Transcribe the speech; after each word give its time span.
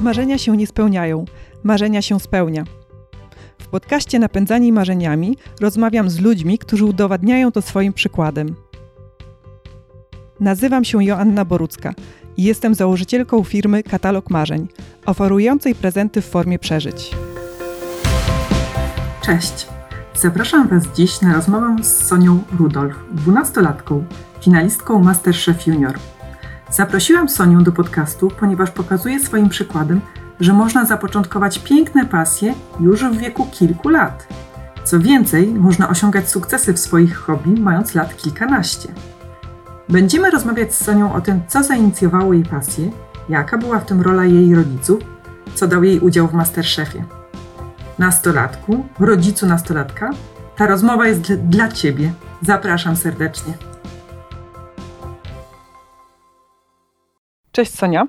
Marzenia 0.00 0.38
się 0.38 0.56
nie 0.56 0.66
spełniają, 0.66 1.24
marzenia 1.62 2.02
się 2.02 2.20
spełnia. 2.20 2.64
W 3.58 3.68
podcaście 3.68 4.18
Napędzani 4.18 4.72
Marzeniami 4.72 5.36
rozmawiam 5.60 6.10
z 6.10 6.20
ludźmi, 6.20 6.58
którzy 6.58 6.84
udowadniają 6.84 7.52
to 7.52 7.62
swoim 7.62 7.92
przykładem. 7.92 8.54
Nazywam 10.40 10.84
się 10.84 11.04
Joanna 11.04 11.44
Borucka 11.44 11.94
i 12.36 12.42
jestem 12.42 12.74
założycielką 12.74 13.44
firmy 13.44 13.82
Katalog 13.82 14.30
Marzeń, 14.30 14.68
oferującej 15.06 15.74
prezenty 15.74 16.20
w 16.20 16.26
formie 16.26 16.58
przeżyć. 16.58 17.10
Cześć! 19.22 19.66
Zapraszam 20.14 20.68
Was 20.68 20.84
dziś 20.96 21.20
na 21.20 21.34
rozmowę 21.34 21.76
z 21.82 22.06
Sonią 22.06 22.42
Rudolf, 22.58 22.94
dwunastolatką, 23.12 24.04
finalistką 24.40 25.02
Masterchef 25.02 25.66
Junior. 25.66 25.98
Zaprosiłam 26.70 27.28
Sonię 27.28 27.58
do 27.58 27.72
podcastu, 27.72 28.30
ponieważ 28.40 28.70
pokazuje 28.70 29.20
swoim 29.20 29.48
przykładem, 29.48 30.00
że 30.40 30.52
można 30.52 30.84
zapoczątkować 30.84 31.58
piękne 31.58 32.06
pasje 32.06 32.54
już 32.80 33.04
w 33.04 33.16
wieku 33.16 33.46
kilku 33.46 33.88
lat. 33.88 34.26
Co 34.84 35.00
więcej, 35.00 35.46
można 35.46 35.88
osiągać 35.88 36.28
sukcesy 36.28 36.72
w 36.72 36.78
swoich 36.78 37.16
hobby 37.16 37.60
mając 37.60 37.94
lat 37.94 38.16
kilkanaście. 38.16 38.88
Będziemy 39.88 40.30
rozmawiać 40.30 40.74
z 40.74 40.84
Sonią 40.84 41.14
o 41.14 41.20
tym, 41.20 41.40
co 41.48 41.62
zainicjowało 41.62 42.32
jej 42.32 42.44
pasję, 42.44 42.90
jaka 43.28 43.58
była 43.58 43.78
w 43.78 43.86
tym 43.86 44.00
rola 44.00 44.24
jej 44.24 44.54
rodziców, 44.54 44.98
co 45.54 45.66
dał 45.66 45.84
jej 45.84 46.00
udział 46.00 46.28
w 46.28 46.34
Masterchefie. 46.34 47.04
Nastolatku, 47.98 48.86
rodzicu 48.98 49.46
nastolatka, 49.46 50.10
ta 50.56 50.66
rozmowa 50.66 51.06
jest 51.06 51.34
dla 51.34 51.68
Ciebie. 51.68 52.12
Zapraszam 52.42 52.96
serdecznie. 52.96 53.69
Cześć 57.60 57.74
Sonia. 57.74 58.06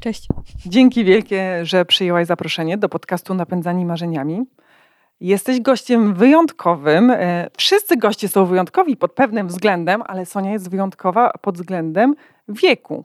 Cześć. 0.00 0.28
Dzięki 0.66 1.04
wielkie, 1.04 1.64
że 1.66 1.84
przyjęłaś 1.84 2.26
zaproszenie 2.26 2.78
do 2.78 2.88
podcastu 2.88 3.34
Napędzani 3.34 3.84
Marzeniami. 3.84 4.42
Jesteś 5.20 5.60
gościem 5.60 6.14
wyjątkowym. 6.14 7.10
E, 7.10 7.50
wszyscy 7.56 7.96
goście 7.96 8.28
są 8.28 8.46
wyjątkowi 8.46 8.96
pod 8.96 9.12
pewnym 9.12 9.48
względem, 9.48 10.02
ale 10.06 10.26
Sonia 10.26 10.52
jest 10.52 10.70
wyjątkowa 10.70 11.32
pod 11.40 11.54
względem 11.54 12.14
wieku, 12.48 13.04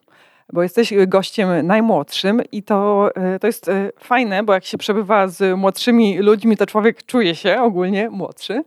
bo 0.53 0.63
jesteś 0.63 0.93
gościem 1.07 1.67
najmłodszym 1.67 2.41
i 2.51 2.63
to, 2.63 3.09
e, 3.15 3.39
to 3.39 3.47
jest 3.47 3.69
e, 3.69 3.89
fajne, 3.99 4.43
bo 4.43 4.53
jak 4.53 4.65
się 4.65 4.77
przebywa 4.77 5.27
z 5.27 5.57
młodszymi 5.57 6.17
ludźmi, 6.17 6.57
to 6.57 6.65
człowiek 6.65 7.03
czuje 7.05 7.35
się 7.35 7.61
ogólnie 7.61 8.09
młodszy. 8.09 8.63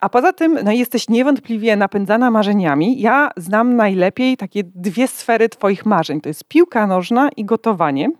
A 0.00 0.08
poza 0.08 0.32
tym 0.32 0.58
no, 0.64 0.72
jesteś 0.72 1.08
niewątpliwie 1.08 1.76
napędzana 1.76 2.30
marzeniami. 2.30 3.00
Ja 3.00 3.30
znam 3.36 3.76
najlepiej 3.76 4.36
takie 4.36 4.62
dwie 4.64 5.08
sfery 5.08 5.48
Twoich 5.48 5.86
marzeń. 5.86 6.20
To 6.20 6.28
jest 6.28 6.44
piłka 6.44 6.86
nożna 6.86 7.28
i 7.36 7.44
gotowanie. 7.44 8.10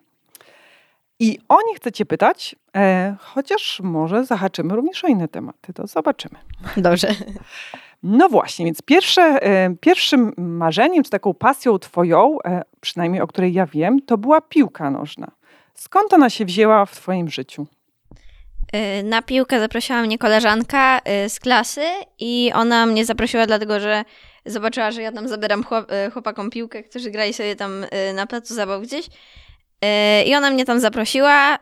I 1.20 1.38
o 1.48 1.58
nie 1.68 1.74
chcę 1.76 1.92
Cię 1.92 2.06
pytać, 2.06 2.56
e, 2.76 3.16
chociaż 3.20 3.80
może 3.84 4.24
zahaczymy 4.24 4.76
również 4.76 5.04
o 5.04 5.08
inne 5.08 5.28
tematy, 5.28 5.72
to 5.72 5.86
zobaczymy. 5.86 6.38
Dobrze. 6.76 7.08
No 8.02 8.28
właśnie, 8.28 8.64
więc 8.64 8.82
pierwsze, 8.82 9.22
e, 9.22 9.76
pierwszym 9.80 10.32
marzeniem, 10.36 11.04
czy 11.04 11.10
taką 11.10 11.34
pasją 11.34 11.78
Twoją, 11.78 12.38
e, 12.44 12.62
przynajmniej 12.80 13.22
o 13.22 13.26
której 13.26 13.52
ja 13.52 13.66
wiem, 13.66 14.00
to 14.02 14.18
była 14.18 14.40
piłka 14.40 14.90
nożna. 14.90 15.30
Skąd 15.74 16.12
ona 16.12 16.30
się 16.30 16.44
wzięła 16.44 16.86
w 16.86 16.96
Twoim 16.96 17.28
życiu? 17.28 17.66
E, 18.74 19.02
na 19.02 19.22
piłkę 19.22 19.60
zaprosiła 19.60 20.02
mnie 20.02 20.18
koleżanka 20.18 21.00
e, 21.04 21.28
z 21.28 21.40
klasy 21.40 21.84
i 22.18 22.50
ona 22.54 22.86
mnie 22.86 23.04
zaprosiła 23.04 23.46
dlatego, 23.46 23.80
że 23.80 24.04
zobaczyła, 24.46 24.90
że 24.90 25.02
ja 25.02 25.12
tam 25.12 25.28
zabieram 25.28 25.64
e, 25.88 26.10
chłopakom 26.10 26.50
piłkę, 26.50 26.82
którzy 26.82 27.10
grali 27.10 27.32
sobie 27.32 27.56
tam 27.56 27.86
na 28.14 28.26
placu 28.26 28.54
zabaw 28.54 28.82
gdzieś. 28.82 29.06
I 30.26 30.34
ona 30.34 30.50
mnie 30.50 30.64
tam 30.64 30.80
zaprosiła, 30.80 31.58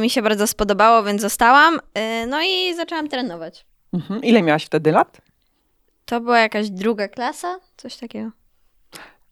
mi 0.00 0.10
się 0.10 0.22
bardzo 0.22 0.46
spodobało, 0.46 1.02
więc 1.02 1.22
zostałam. 1.22 1.80
No 2.28 2.42
i 2.42 2.74
zaczęłam 2.74 3.08
trenować. 3.08 3.66
Mhm. 3.92 4.22
Ile 4.22 4.42
miałaś 4.42 4.64
wtedy 4.64 4.92
lat? 4.92 5.20
To 6.04 6.20
była 6.20 6.38
jakaś 6.38 6.70
druga 6.70 7.08
klasa, 7.08 7.58
coś 7.76 7.96
takiego. 7.96 8.30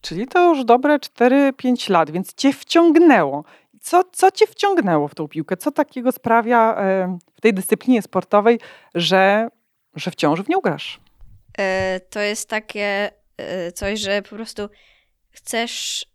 Czyli 0.01 0.27
to 0.27 0.49
już 0.49 0.65
dobre 0.65 0.99
4-5 0.99 1.91
lat, 1.91 2.11
więc 2.11 2.35
cię 2.35 2.53
wciągnęło. 2.53 3.45
Co, 3.83 4.05
co 4.13 4.31
cię 4.31 4.47
wciągnęło 4.47 5.09
w 5.09 5.15
tą 5.15 5.29
piłkę? 5.29 5.57
Co 5.57 5.73
takiego 5.73 6.13
sprawia 6.13 6.77
w 7.35 7.41
tej 7.41 7.55
dyscyplinie 7.55 8.03
sportowej, 8.03 8.61
że, 8.95 9.49
że 9.95 10.11
wciąż 10.11 10.43
w 10.43 10.49
nią 10.49 10.59
grasz? 10.61 11.01
To 12.11 12.21
jest 12.21 12.49
takie 12.49 13.11
coś, 13.75 14.01
że 14.01 14.23
po 14.23 14.37
prostu 14.37 14.69
chcesz 15.31 16.07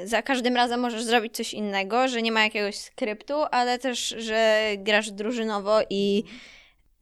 Yy, 0.00 0.08
za 0.08 0.22
każdym 0.22 0.56
razem 0.56 0.80
możesz 0.80 1.04
zrobić 1.04 1.36
coś 1.36 1.54
innego, 1.54 2.08
że 2.08 2.22
nie 2.22 2.32
ma 2.32 2.44
jakiegoś 2.44 2.76
skryptu, 2.76 3.34
ale 3.50 3.78
też, 3.78 4.08
że 4.18 4.70
grasz 4.78 5.10
drużynowo 5.10 5.80
i 5.90 6.24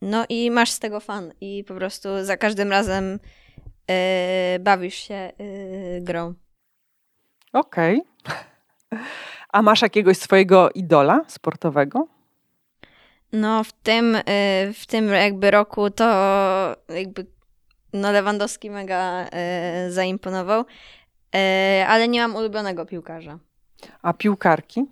no 0.01 0.25
i 0.29 0.51
masz 0.51 0.71
z 0.71 0.79
tego 0.79 0.99
fan 0.99 1.33
i 1.41 1.63
po 1.67 1.73
prostu 1.73 2.09
za 2.21 2.37
każdym 2.37 2.71
razem 2.71 3.19
yy, 3.87 4.59
bawisz 4.59 4.95
się 4.95 5.31
yy, 5.39 6.01
grą. 6.01 6.33
Okej. 7.53 8.01
Okay. 8.23 9.01
A 9.51 9.61
masz 9.61 9.81
jakiegoś 9.81 10.17
swojego 10.17 10.69
idola 10.69 11.21
sportowego? 11.27 12.07
No 13.33 13.63
w 13.63 13.71
tym, 13.71 14.13
yy, 14.13 14.73
w 14.73 14.85
tym 14.87 15.07
jakby 15.07 15.51
roku 15.51 15.89
to 15.89 16.05
jakby 16.89 17.25
no 17.93 18.11
Lewandowski 18.11 18.69
mega 18.69 19.23
yy, 19.23 19.91
zaimponował. 19.91 20.65
E, 21.35 21.85
ale 21.89 22.07
nie 22.07 22.21
mam 22.21 22.35
ulubionego 22.35 22.85
piłkarza. 22.85 23.39
A 24.01 24.13
piłkarki? 24.13 24.85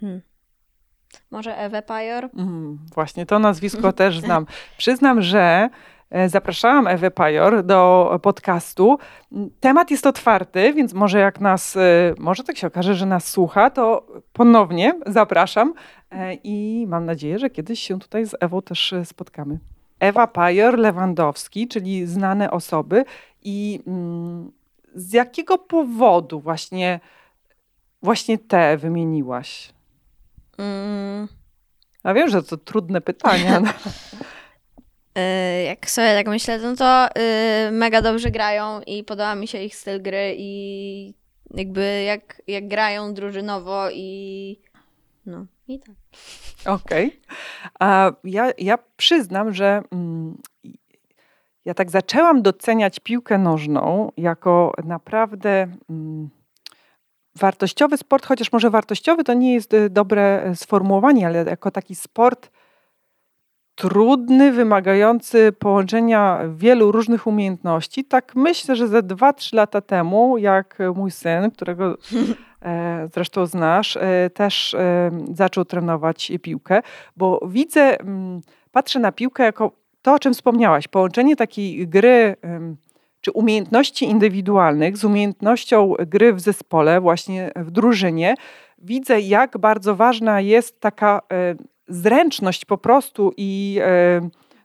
Hmm. 0.00 0.22
Może 1.30 1.58
Ewe 1.58 1.82
Pajor? 1.82 2.28
Mm, 2.36 2.78
właśnie, 2.94 3.26
to 3.26 3.38
nazwisko 3.38 3.92
też 3.92 4.20
znam. 4.20 4.46
Przyznam, 4.78 5.22
że 5.22 5.68
zapraszałam 6.26 6.86
Ewę 6.86 7.10
Pajor 7.10 7.64
do 7.64 8.10
podcastu. 8.22 8.98
Temat 9.60 9.90
jest 9.90 10.06
otwarty, 10.06 10.72
więc 10.72 10.94
może 10.94 11.18
jak 11.18 11.40
nas, 11.40 11.76
e, 11.76 12.14
może 12.18 12.44
tak 12.44 12.56
się 12.56 12.66
okaże, 12.66 12.94
że 12.94 13.06
nas 13.06 13.28
słucha, 13.28 13.70
to 13.70 14.06
ponownie 14.32 14.94
zapraszam 15.06 15.74
i 16.44 16.86
mam 16.88 17.04
nadzieję, 17.04 17.38
że 17.38 17.50
kiedyś 17.50 17.80
się 17.80 17.98
tutaj 17.98 18.26
z 18.26 18.34
Ewą 18.40 18.62
też 18.62 18.94
spotkamy. 19.04 19.58
Ewa 20.00 20.26
Pajor, 20.26 20.78
Lewandowski, 20.78 21.68
czyli 21.68 22.06
znane 22.06 22.50
osoby. 22.50 23.04
I 23.42 23.80
mm, 23.86 24.52
z 24.94 25.12
jakiego 25.12 25.58
powodu 25.58 26.40
właśnie, 26.40 27.00
właśnie 28.02 28.38
te 28.38 28.76
wymieniłaś? 28.76 29.72
Mm. 30.58 31.28
Ja 32.04 32.14
wiem, 32.14 32.28
że 32.28 32.42
to 32.42 32.56
trudne 32.56 33.00
pytania. 33.00 33.60
E, 35.18 35.62
jak 35.62 35.90
sobie 35.90 36.14
tak 36.14 36.28
myślę, 36.28 36.58
no 36.58 36.76
to 36.76 37.08
yy, 37.16 37.70
mega 37.70 38.02
dobrze 38.02 38.30
grają 38.30 38.80
i 38.86 39.04
podoba 39.04 39.34
mi 39.34 39.48
się 39.48 39.62
ich 39.62 39.76
styl 39.76 40.02
gry 40.02 40.34
i 40.38 41.14
jakby 41.54 42.02
jak, 42.02 42.42
jak 42.46 42.68
grają 42.68 43.14
drużynowo 43.14 43.90
i 43.90 44.60
no 45.26 45.46
i 45.68 45.78
tak. 45.78 45.94
Okej. 46.74 47.06
Okay. 47.06 47.20
A 47.80 48.12
ja, 48.24 48.50
ja 48.58 48.78
przyznam, 48.96 49.54
że 49.54 49.82
mm, 49.92 50.38
ja 51.64 51.74
tak 51.74 51.90
zaczęłam 51.90 52.42
doceniać 52.42 53.00
piłkę 53.00 53.38
nożną 53.38 54.12
jako 54.16 54.72
naprawdę 54.84 55.68
mm, 55.90 56.28
wartościowy 57.36 57.96
sport, 57.96 58.26
chociaż 58.26 58.52
może 58.52 58.70
wartościowy 58.70 59.24
to 59.24 59.34
nie 59.34 59.54
jest 59.54 59.74
y, 59.74 59.90
dobre 59.90 60.42
e, 60.42 60.56
sformułowanie, 60.56 61.26
ale 61.26 61.44
jako 61.44 61.70
taki 61.70 61.94
sport 61.94 62.50
trudny, 63.78 64.52
wymagający 64.52 65.52
połączenia 65.52 66.40
wielu 66.56 66.92
różnych 66.92 67.26
umiejętności. 67.26 68.04
Tak 68.04 68.32
myślę, 68.36 68.76
że 68.76 68.88
ze 68.88 69.02
2-3 69.02 69.54
lata 69.54 69.80
temu, 69.80 70.38
jak 70.38 70.78
mój 70.94 71.10
syn, 71.10 71.50
którego 71.50 71.96
E, 72.62 73.08
zresztą 73.14 73.46
znasz, 73.46 73.96
e, 73.96 74.30
też 74.34 74.74
e, 74.74 75.10
zaczął 75.34 75.64
trenować 75.64 76.32
piłkę, 76.42 76.82
bo 77.16 77.40
widzę, 77.48 77.96
patrzę 78.72 78.98
na 78.98 79.12
piłkę 79.12 79.44
jako 79.44 79.72
to, 80.02 80.14
o 80.14 80.18
czym 80.18 80.34
wspomniałaś, 80.34 80.88
połączenie 80.88 81.36
takiej 81.36 81.88
gry 81.88 82.36
czy 83.20 83.32
umiejętności 83.32 84.04
indywidualnych 84.04 84.96
z 84.96 85.04
umiejętnością 85.04 85.94
gry 86.06 86.32
w 86.32 86.40
zespole, 86.40 87.00
właśnie 87.00 87.50
w 87.56 87.70
drużynie. 87.70 88.34
Widzę, 88.78 89.20
jak 89.20 89.58
bardzo 89.58 89.96
ważna 89.96 90.40
jest 90.40 90.80
taka 90.80 91.20
zręczność 91.88 92.64
po 92.64 92.78
prostu 92.78 93.32
i 93.36 93.80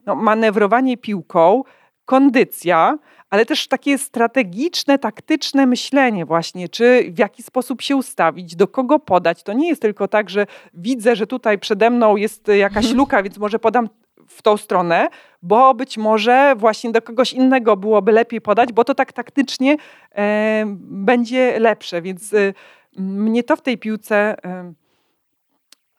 no, 0.06 0.14
manewrowanie 0.14 0.96
piłką, 0.96 1.62
kondycja, 2.04 2.98
ale 3.30 3.46
też 3.46 3.68
takie 3.68 3.98
strategiczne, 3.98 4.98
taktyczne 4.98 5.66
myślenie 5.66 6.24
właśnie, 6.26 6.68
czy 6.68 7.12
w 7.12 7.18
jaki 7.18 7.42
sposób 7.42 7.82
się 7.82 7.96
ustawić, 7.96 8.56
do 8.56 8.68
kogo 8.68 8.98
podać. 8.98 9.42
To 9.42 9.52
nie 9.52 9.68
jest 9.68 9.82
tylko 9.82 10.08
tak, 10.08 10.30
że 10.30 10.46
widzę, 10.74 11.16
że 11.16 11.26
tutaj 11.26 11.58
przede 11.58 11.90
mną 11.90 12.16
jest 12.16 12.48
jakaś 12.48 12.92
luka, 12.92 13.22
więc 13.22 13.38
może 13.38 13.58
podam 13.58 13.88
w 14.28 14.42
tą 14.42 14.56
stronę, 14.56 15.08
bo 15.42 15.74
być 15.74 15.98
może 15.98 16.54
właśnie 16.56 16.92
do 16.92 17.02
kogoś 17.02 17.32
innego 17.32 17.76
byłoby 17.76 18.12
lepiej 18.12 18.40
podać, 18.40 18.72
bo 18.72 18.84
to 18.84 18.94
tak 18.94 19.12
taktycznie 19.12 19.76
e, 20.14 20.64
będzie 20.78 21.60
lepsze. 21.60 22.02
Więc 22.02 22.34
e, 22.34 22.52
mnie 22.98 23.42
to 23.42 23.56
w 23.56 23.62
tej 23.62 23.78
piłce 23.78 24.44
e, 24.44 24.72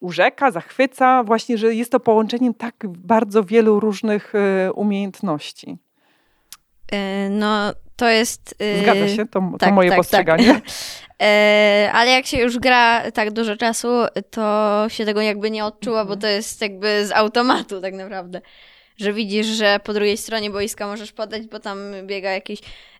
urzeka, 0.05 0.51
zachwyca, 0.51 1.23
właśnie, 1.23 1.57
że 1.57 1.75
jest 1.75 1.91
to 1.91 1.99
połączeniem 1.99 2.53
tak 2.53 2.75
bardzo 2.87 3.43
wielu 3.43 3.79
różnych 3.79 4.33
e, 4.35 4.73
umiejętności. 4.73 5.77
E, 6.91 7.29
no, 7.29 7.73
to 7.95 8.09
jest. 8.09 8.55
E, 8.59 8.83
Zgadza 8.83 9.07
się, 9.07 9.25
to, 9.25 9.41
tak, 9.59 9.69
to 9.69 9.75
moje 9.75 9.89
tak, 9.89 9.97
postrzeganie. 9.97 10.53
Tak. 10.53 10.63
ale 11.97 12.11
jak 12.11 12.25
się 12.25 12.37
już 12.37 12.59
gra 12.59 13.11
tak 13.11 13.31
dużo 13.31 13.57
czasu, 13.57 13.87
to 14.31 14.85
się 14.87 15.05
tego 15.05 15.21
jakby 15.21 15.51
nie 15.51 15.65
odczuwa, 15.65 16.05
bo 16.05 16.13
mhm. 16.13 16.19
to 16.19 16.27
jest 16.27 16.61
jakby 16.61 17.05
z 17.05 17.11
automatu 17.11 17.81
tak 17.81 17.93
naprawdę 17.93 18.41
że 18.97 19.13
widzisz, 19.13 19.47
że 19.47 19.79
po 19.83 19.93
drugiej 19.93 20.17
stronie 20.17 20.49
boiska 20.49 20.87
możesz 20.87 21.11
podać, 21.11 21.47
bo 21.47 21.59
tam 21.59 21.79
biega 22.05 22.31
jakiś 22.31 22.59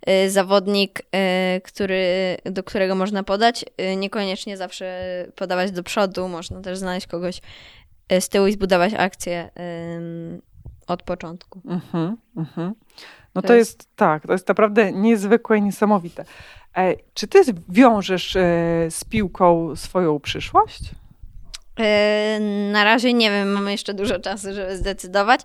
y, 0.09 0.29
zawodnik, 0.29 0.99
y, 0.99 1.61
który, 1.61 2.37
do 2.45 2.63
którego 2.63 2.95
można 2.95 3.23
podać. 3.23 3.65
Y, 3.81 3.95
niekoniecznie 3.95 4.57
zawsze 4.57 5.27
podawać 5.35 5.71
do 5.71 5.83
przodu, 5.83 6.27
można 6.27 6.61
też 6.61 6.77
znaleźć 6.77 7.07
kogoś 7.07 7.41
y, 8.11 8.21
z 8.21 8.29
tyłu 8.29 8.47
i 8.47 8.51
zbudować 8.51 8.93
akcję 8.93 9.49
od 10.87 11.03
początku. 11.03 11.61
Mhm, 11.65 12.17
mhm. 12.37 12.73
No 13.35 13.41
to, 13.41 13.47
to 13.47 13.53
jest... 13.53 13.79
jest... 13.79 13.95
tak, 13.95 14.27
to 14.27 14.33
jest 14.33 14.47
naprawdę 14.47 14.91
niezwykłe 14.91 15.57
i 15.57 15.61
niesamowite. 15.61 16.25
E, 16.77 16.95
czy 17.13 17.27
ty 17.27 17.39
wiążesz 17.69 18.35
e, 18.35 18.41
z 18.89 19.03
piłką 19.03 19.75
swoją 19.75 20.19
przyszłość? 20.19 20.81
E, 21.79 22.39
na 22.71 22.83
razie 22.83 23.13
nie 23.13 23.29
wiem, 23.29 23.51
mamy 23.51 23.71
jeszcze 23.71 23.93
dużo 23.93 24.19
czasu, 24.19 24.53
żeby 24.53 24.77
zdecydować 24.77 25.41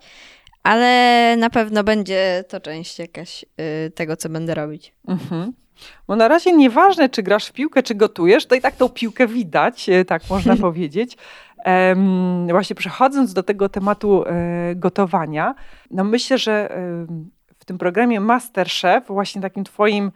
ale 0.62 1.36
na 1.36 1.50
pewno 1.50 1.84
będzie 1.84 2.44
to 2.48 2.60
część 2.60 2.98
jakaś 2.98 3.44
y, 3.44 3.90
tego, 3.90 4.16
co 4.16 4.28
będę 4.28 4.54
robić. 4.54 4.94
Mhm. 5.08 5.52
Bo 6.08 6.16
na 6.16 6.28
razie 6.28 6.52
nieważne, 6.52 7.08
czy 7.08 7.22
grasz 7.22 7.46
w 7.46 7.52
piłkę, 7.52 7.82
czy 7.82 7.94
gotujesz, 7.94 8.46
to 8.46 8.54
i 8.54 8.60
tak 8.60 8.76
tą 8.76 8.88
piłkę 8.88 9.26
widać, 9.26 9.88
y, 9.88 10.04
tak 10.04 10.22
można 10.30 10.56
powiedzieć. 10.66 11.16
Um, 11.66 12.46
właśnie 12.48 12.76
przechodząc 12.76 13.32
do 13.32 13.42
tego 13.42 13.68
tematu 13.68 14.24
e, 14.26 14.74
gotowania, 14.74 15.54
no 15.90 16.04
myślę, 16.04 16.38
że 16.38 16.76
e, 16.76 17.06
w 17.58 17.64
tym 17.64 17.78
programie 17.78 18.20
Masterchef 18.20 19.06
właśnie 19.06 19.42
takim 19.42 19.64
twoim 19.64 20.12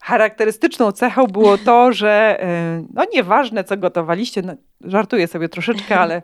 charakterystyczną 0.00 0.92
cechą 0.92 1.26
było 1.26 1.58
to, 1.58 1.92
że 1.92 2.42
e, 2.42 2.84
no 2.94 3.04
nieważne 3.12 3.64
co 3.64 3.76
gotowaliście, 3.76 4.42
no, 4.42 4.54
żartuję 4.86 5.26
sobie 5.26 5.48
troszeczkę, 5.48 6.00
ale 6.00 6.22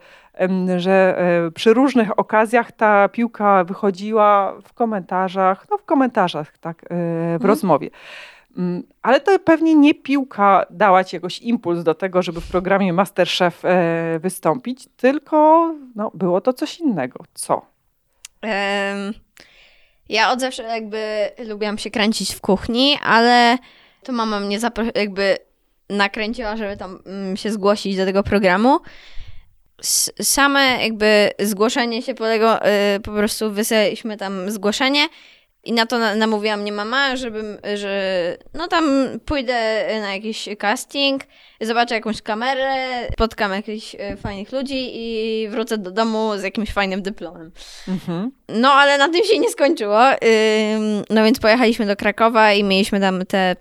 że 0.76 1.18
e, 1.18 1.50
przy 1.50 1.74
różnych 1.74 2.18
okazjach 2.18 2.72
ta 2.72 3.08
piłka 3.08 3.64
wychodziła 3.64 4.54
w 4.64 4.72
komentarzach, 4.72 5.66
no 5.70 5.78
w 5.78 5.84
komentarzach, 5.84 6.58
tak, 6.58 6.84
e, 6.84 6.86
w 6.88 6.92
mhm. 7.32 7.48
rozmowie. 7.48 7.90
Mm, 8.56 8.82
ale 9.02 9.20
to 9.20 9.38
pewnie 9.38 9.74
nie 9.74 9.94
piłka 9.94 10.66
dała 10.70 11.04
ci 11.04 11.16
jakoś 11.16 11.38
impuls 11.38 11.82
do 11.82 11.94
tego, 11.94 12.22
żeby 12.22 12.40
w 12.40 12.50
programie 12.50 12.92
Masterchef 12.92 13.62
wystąpić, 14.20 14.88
tylko 14.96 15.70
no, 15.96 16.10
było 16.14 16.40
to 16.40 16.52
coś 16.52 16.80
innego. 16.80 17.24
Co? 17.34 17.66
Um 18.42 19.14
ja 20.10 20.30
od 20.30 20.40
zawsze 20.40 20.62
jakby 20.62 21.30
lubiłam 21.48 21.78
się 21.78 21.90
kręcić 21.90 22.34
w 22.34 22.40
kuchni, 22.40 22.98
ale 23.02 23.58
to 24.02 24.12
mama 24.12 24.40
mnie 24.40 24.58
jakby 24.94 25.38
nakręciła, 25.90 26.56
żeby 26.56 26.76
tam 26.76 27.02
mm, 27.06 27.36
się 27.36 27.52
zgłosić 27.52 27.96
do 27.96 28.04
tego 28.04 28.22
programu. 28.22 28.80
S 29.82 30.12
same 30.22 30.82
jakby 30.82 31.30
zgłoszenie 31.38 32.02
się 32.02 32.14
po 32.14 32.24
tego, 32.24 32.66
y, 32.96 33.00
po 33.00 33.12
prostu 33.12 33.52
wysłaliśmy 33.52 34.16
tam 34.16 34.50
zgłoszenie 34.50 35.08
i 35.64 35.72
na 35.72 35.86
to 35.86 36.14
namówiła 36.14 36.56
mnie 36.56 36.72
mama, 36.72 37.16
żebym, 37.16 37.58
że 37.74 38.36
no 38.54 38.68
tam 38.68 38.84
pójdę 39.24 39.86
na 40.00 40.14
jakiś 40.14 40.48
casting, 40.58 41.22
zobaczę 41.60 41.94
jakąś 41.94 42.22
kamerę, 42.22 43.06
spotkam 43.12 43.52
jakichś 43.52 43.96
e, 43.98 44.16
fajnych 44.16 44.52
ludzi 44.52 44.90
i 44.92 45.48
wrócę 45.48 45.78
do 45.78 45.90
domu 45.90 46.38
z 46.38 46.42
jakimś 46.42 46.72
fajnym 46.72 47.02
dyplomem. 47.02 47.52
Mhm. 47.88 48.32
No 48.48 48.72
ale 48.72 48.98
na 48.98 49.08
tym 49.08 49.24
się 49.24 49.38
nie 49.38 49.50
skończyło. 49.50 50.00
No 51.10 51.24
więc 51.24 51.40
pojechaliśmy 51.40 51.86
do 51.86 51.96
Krakowa 51.96 52.52
i 52.52 52.64
mieliśmy 52.64 53.00
tam 53.00 53.26
te 53.26 53.56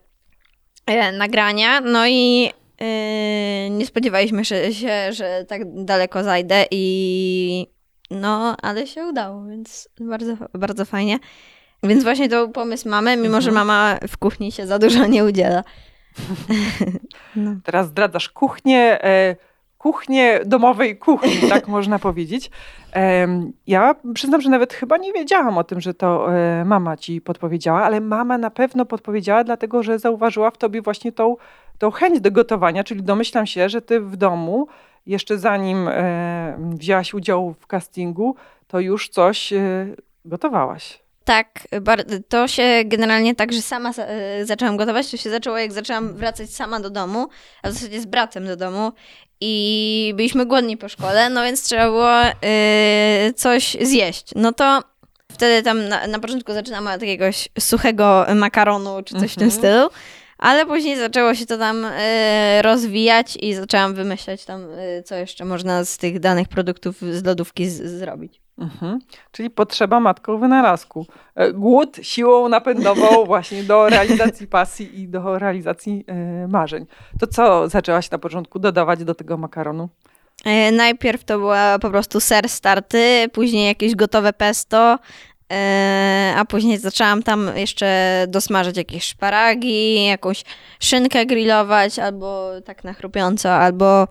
nagrania, 1.14 1.82
no 1.82 2.08
i 2.08 2.50
e, 2.82 3.70
nie 3.70 3.86
spodziewaliśmy 3.86 4.46
się, 4.46 4.56
że 5.12 5.46
tak 5.48 5.84
daleko 5.84 6.24
zajdę 6.24 6.66
i 6.72 7.68
no, 8.12 8.58
ale 8.62 8.88
się 8.88 9.06
udało, 9.06 9.46
więc 9.46 9.90
bardzo, 10.00 10.38
bardzo 10.54 10.86
fajnie. 10.86 11.20
Więc 11.84 12.04
właśnie 12.04 12.30
to 12.30 12.48
pomysł 12.48 12.90
mamy, 12.90 13.16
mimo 13.16 13.26
mhm. 13.26 13.42
że 13.42 13.52
mama 13.52 14.00
w 14.08 14.18
kuchni 14.18 14.52
się 14.52 14.68
za 14.68 14.80
dużo 14.80 15.06
nie 15.06 15.26
udziela. 15.26 15.64
no. 17.36 17.56
Teraz 17.64 17.88
zdradzasz 17.88 18.30
kuchnię, 18.30 19.04
e, 19.04 19.36
kuchnię 19.80 20.40
domowej 20.46 20.98
kuchni, 20.98 21.38
tak 21.50 21.68
można 21.68 22.00
powiedzieć. 22.00 22.52
Ja 23.68 23.96
przyznam, 24.14 24.42
że 24.42 24.50
nawet 24.50 24.74
chyba 24.74 24.98
nie 24.98 25.14
wiedziałam 25.14 25.58
o 25.58 25.64
tym, 25.64 25.82
że 25.82 25.94
to 25.94 26.34
e, 26.34 26.66
mama 26.66 26.98
ci 26.98 27.22
podpowiedziała, 27.22 27.84
ale 27.84 28.02
mama 28.02 28.38
na 28.38 28.50
pewno 28.50 28.86
podpowiedziała, 28.86 29.44
dlatego 29.44 29.84
że 29.84 30.00
zauważyła 30.00 30.52
w 30.52 30.58
tobie 30.58 30.82
właśnie 30.82 31.12
tą, 31.12 31.36
tą 31.78 31.92
chęć 31.92 32.22
do 32.22 32.32
gotowania, 32.32 32.84
czyli 32.84 33.04
domyślam 33.04 33.46
się, 33.46 33.70
że 33.70 33.82
ty 33.82 34.02
w 34.02 34.18
domu, 34.18 34.68
jeszcze 35.06 35.38
zanim 35.38 35.88
e, 35.88 36.58
wzięłaś 36.60 37.14
udział 37.14 37.56
w 37.60 37.68
castingu, 37.68 38.36
to 38.68 38.80
już 38.80 39.10
coś 39.10 39.54
e, 39.54 39.88
gotowałaś 40.26 41.00
tak, 41.30 41.68
to 42.30 42.48
się 42.48 42.82
generalnie 42.86 43.36
tak, 43.36 43.54
że 43.54 43.62
sama 43.62 43.92
zaczęłam 44.44 44.78
gotować. 44.78 45.12
To 45.12 45.18
się 45.18 45.30
zaczęło, 45.30 45.58
jak 45.58 45.72
zaczęłam 45.72 46.14
wracać 46.14 46.50
sama 46.50 46.80
do 46.80 46.90
domu, 46.90 47.28
a 47.64 47.70
w 47.70 47.74
zasadzie 47.74 48.02
z 48.02 48.06
bratem 48.06 48.46
do 48.46 48.56
domu. 48.56 48.92
I 49.42 50.14
byliśmy 50.16 50.46
głodni 50.46 50.78
po 50.78 50.90
szkole, 50.90 51.30
no 51.30 51.44
więc 51.44 51.64
trzeba 51.64 51.86
było 51.86 52.22
yy, 52.22 53.34
coś 53.34 53.78
zjeść. 53.82 54.26
No 54.36 54.52
to 54.52 54.84
wtedy 55.32 55.64
tam 55.64 55.88
na, 55.88 56.08
na 56.08 56.20
początku 56.20 56.54
zaczynam 56.54 56.88
od 56.88 57.02
jakiegoś 57.02 57.50
suchego 57.60 58.26
makaronu 58.36 59.04
czy 59.06 59.20
coś 59.20 59.32
w 59.32 59.36
tym 59.36 59.48
mhm. 59.48 59.52
stylu. 59.52 59.90
Ale 60.40 60.66
później 60.66 60.98
zaczęło 60.98 61.36
się 61.36 61.46
to 61.46 61.58
tam 61.58 61.86
y, 61.86 62.62
rozwijać 62.62 63.38
i 63.42 63.54
zaczęłam 63.54 63.94
wymyślać 63.94 64.46
tam, 64.46 64.72
y, 64.72 65.04
co 65.06 65.16
jeszcze 65.16 65.46
można 65.46 65.86
z 65.86 65.98
tych 65.98 66.20
danych 66.20 66.48
produktów 66.48 66.96
z 67.02 67.26
lodówki 67.26 67.70
z, 67.70 67.82
zrobić. 68.00 68.42
Mhm. 68.60 69.00
Czyli 69.32 69.50
potrzeba 69.50 70.00
matką 70.00 70.38
wynalazku. 70.38 71.06
E, 71.36 71.54
głód 71.54 71.98
siłą 72.02 72.50
napędową 72.50 73.08
właśnie 73.26 73.64
do 73.64 73.90
realizacji 73.90 74.48
pasji 74.48 75.02
i 75.02 75.08
do 75.08 75.40
realizacji 75.40 76.06
y, 76.44 76.48
marzeń. 76.48 76.86
To 77.20 77.28
co 77.28 77.68
zaczęłaś 77.70 78.12
na 78.12 78.18
początku 78.18 78.60
dodawać 78.60 79.04
do 79.04 79.16
tego 79.16 79.38
makaronu? 79.38 79.90
Najpierw 80.72 81.24
to 81.24 81.38
była 81.38 81.80
po 81.80 81.90
prostu 81.90 82.20
ser 82.20 82.50
starty, 82.50 83.30
później 83.34 83.68
jakieś 83.68 83.96
gotowe 83.96 84.34
pesto, 84.34 85.00
E, 85.54 86.34
a 86.38 86.46
później 86.46 86.78
zaczęłam 86.78 87.24
tam 87.24 87.52
jeszcze 87.56 88.26
dosmażać 88.28 88.78
jakieś 88.78 89.04
szparagi, 89.04 90.06
jakąś 90.06 90.44
szynkę 90.80 91.26
grillować, 91.26 92.00
albo 92.00 92.52
tak 92.66 92.84
na 92.84 92.94
chrupiąco, 92.94 93.56
albo 93.56 94.04
e, 94.04 94.08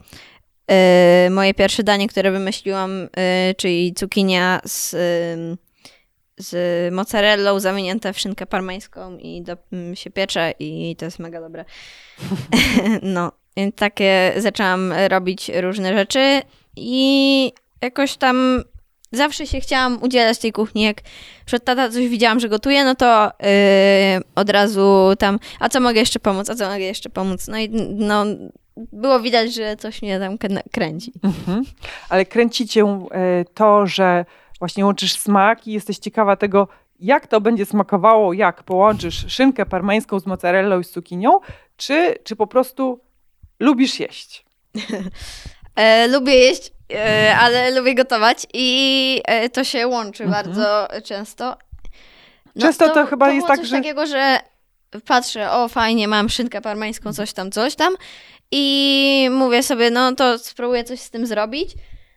moje 1.31 1.55
pierwsze 1.55 1.83
danie, 1.83 2.09
które 2.09 2.31
wymyśliłam, 2.31 3.09
e, 3.17 3.55
czyli 3.55 3.95
cukinia 3.95 4.61
z, 4.65 4.97
z 6.39 6.95
mozzarellą 6.95 7.61
zamienięta 7.61 8.13
w 8.13 8.19
szynkę 8.19 8.47
parmeńską 8.47 9.19
i 9.19 9.43
do, 9.43 9.57
się 9.95 10.11
piecze 10.11 10.53
i 10.59 10.97
to 10.99 11.05
jest 11.05 11.19
mega 11.19 11.41
dobre. 11.41 11.65
no, 13.03 13.33
takie 13.77 14.33
zaczęłam 14.37 14.93
robić 15.09 15.51
różne 15.55 15.97
rzeczy 15.97 16.43
i 16.77 17.53
jakoś 17.83 18.17
tam 18.17 18.65
zawsze 19.13 19.47
się 19.47 19.61
chciałam 19.61 20.03
udzielać 20.03 20.39
tej 20.39 20.53
kuchni. 20.53 20.83
Jak 20.83 21.01
przed 21.47 21.65
tata 21.65 21.91
coś 21.91 22.09
widziałam, 22.09 22.41
że 22.41 22.49
gotuje, 22.49 22.85
no 22.85 22.95
to 22.95 23.33
yy, 23.41 23.49
od 24.35 24.51
razu 24.51 25.15
tam, 25.19 25.39
a 25.61 25.69
co 25.69 25.81
mogę 25.81 26.01
jeszcze 26.01 26.21
pomóc, 26.21 26.51
a 26.51 26.55
co 26.55 26.65
mogę 26.65 26.85
jeszcze 26.85 27.11
pomóc. 27.11 27.49
No 27.49 27.59
i 27.59 27.69
no, 27.95 28.25
było 28.93 29.21
widać, 29.21 29.55
że 29.55 29.77
coś 29.77 30.03
mnie 30.03 30.19
tam 30.21 30.39
kręci. 30.73 31.13
Mhm. 31.23 31.63
Ale 32.09 32.25
kręci 32.25 32.69
cię 32.69 32.85
e, 32.85 33.45
to, 33.55 33.87
że 33.87 34.25
właśnie 34.59 34.85
łączysz 34.85 35.19
smak 35.19 35.67
i 35.67 35.73
jesteś 35.73 35.99
ciekawa 35.99 36.37
tego, 36.37 36.69
jak 37.01 37.27
to 37.27 37.41
będzie 37.41 37.67
smakowało, 37.67 38.33
jak 38.33 38.63
połączysz 38.63 39.25
szynkę 39.29 39.67
parmeńską 39.67 40.21
z 40.21 40.27
mozzarellą 40.27 40.81
i 40.81 40.85
z 40.85 40.91
cukinią, 40.91 41.41
czy, 41.77 42.15
czy 42.25 42.37
po 42.37 42.47
prostu 42.47 43.01
lubisz 43.61 44.01
jeść? 44.01 44.45
e, 45.77 46.09
lubię 46.09 46.35
jeść, 46.35 46.73
E, 46.93 47.37
ale 47.37 47.71
lubię 47.71 47.95
gotować 47.95 48.47
i 48.55 49.23
e, 49.25 49.49
to 49.49 49.65
się 49.65 49.87
łączy 49.87 50.25
mhm. 50.25 50.45
bardzo 50.45 50.89
często. 51.05 51.57
No, 52.57 52.63
często 52.63 52.89
to, 52.89 52.95
to 52.95 53.07
chyba 53.07 53.27
to 53.27 53.33
jest 53.33 53.47
tak, 53.47 53.65
że... 53.65 53.77
takiego, 53.77 54.07
że 54.07 54.39
patrzę, 55.07 55.51
o 55.51 55.69
fajnie, 55.69 56.09
mam 56.09 56.29
szynkę 56.29 56.61
parmeńską, 56.61 57.13
coś 57.13 57.33
tam, 57.33 57.51
coś 57.51 57.75
tam 57.75 57.95
i 58.53 59.29
mówię 59.33 59.63
sobie, 59.63 59.91
no 59.91 60.15
to 60.15 60.39
spróbuję 60.39 60.85
coś 60.85 61.01
z 61.01 61.11
tym 61.11 61.27
zrobić. 61.27 61.75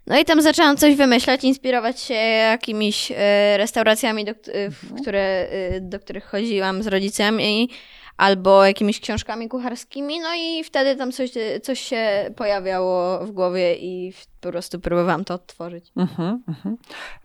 No 0.08 0.20
i 0.20 0.26
tam 0.26 0.42
zaczęłam 0.42 0.78
coś 0.78 0.96
wymyślać, 0.96 1.44
inspirować 1.44 2.00
się 2.00 2.14
jakimiś 2.14 3.12
e, 3.16 3.58
restauracjami, 3.58 4.26
do, 4.26 4.32
e, 4.32 4.36
w 4.72 4.84
Mhm. 4.84 5.02
które, 5.02 5.22
e, 5.22 5.82
do 5.82 6.00
których 6.00 6.26
chodziłam 6.26 6.84
z 6.84 6.88
rodzicami, 6.88 7.70
albo 8.18 8.66
jakimiś 8.66 9.00
książkami 9.00 9.50
kucharskimi, 9.50 10.20
no 10.20 10.28
i 10.38 10.64
wtedy 10.64 10.96
tam 10.96 11.12
coś, 11.12 11.32
coś 11.64 11.80
się 11.80 12.32
pojawiało 12.36 13.26
w 13.26 13.32
głowie 13.32 13.76
i 13.76 14.14
po 14.42 14.50
prostu 14.50 14.80
próbowałam 14.80 15.26
to 15.26 15.34
odtworzyć. 15.34 15.92
Mhm, 15.98 16.44
mhm. 16.48 16.78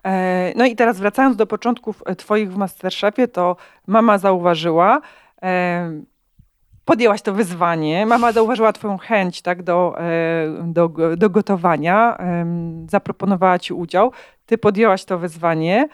E, 0.05 0.53
No 0.57 0.65
i 0.67 0.77
teraz 0.77 0.99
wracając 0.99 1.37
do 1.37 1.47
początków 1.47 2.03
twoich 2.19 2.53
w 2.53 2.57
Masterchefie, 2.57 3.29
to 3.29 3.57
mama 3.87 4.19
zauważyła, 4.19 5.01
e, 5.43 6.03
podjęłaś 6.87 7.23
to 7.23 7.33
wyzwanie, 7.33 8.07
mama 8.07 8.33
zauważyła 8.33 8.73
twoją 8.73 8.99
chęć 8.99 9.43
tak, 9.43 9.63
do, 9.63 9.95
e, 10.01 10.63
do, 10.65 10.91
do 11.17 11.31
gotowania, 11.31 12.19
zaproponowała 12.91 13.59
ci 13.59 13.75
udział, 13.75 14.13
ty 14.47 14.59
podjęłaś 14.59 15.05
to 15.05 15.19
wyzwanie, 15.19 15.89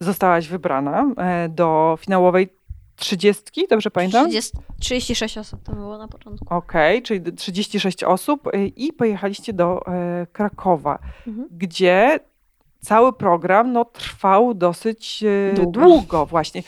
zostałaś 0.00 0.48
wybrana 0.48 1.04
e, 1.16 1.48
do 1.48 1.98
finałowej 2.00 2.48
trzydziestki, 2.96 3.66
dobrze 3.70 3.90
pamiętam? 3.90 4.24
30, 4.24 4.52
36 4.80 5.38
osób 5.38 5.62
to 5.62 5.72
było 5.72 5.98
na 5.98 6.08
początku. 6.08 6.54
Okej, 6.54 7.02
czyli 7.02 7.32
36 7.32 8.04
osób 8.04 8.46
y, 8.46 8.66
i 8.66 8.92
pojechaliście 8.92 9.52
do 9.52 9.86
e, 9.86 10.26
Krakowa, 10.32 10.98
Mhm. 11.26 11.48
gdzie 11.50 12.20
cały 12.80 13.12
program 13.12 13.72
no, 13.72 13.84
trwał 13.84 14.54
dosyć 14.54 15.24
e, 15.52 15.54
Długo. 15.54 15.80
długo 15.80 16.26
właśnie. 16.26 16.62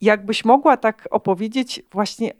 Jakbyś 0.00 0.44
mogła 0.44 0.76
tak 0.76 1.08
opowiedzieć 1.10 1.82
właśnie 1.92 2.32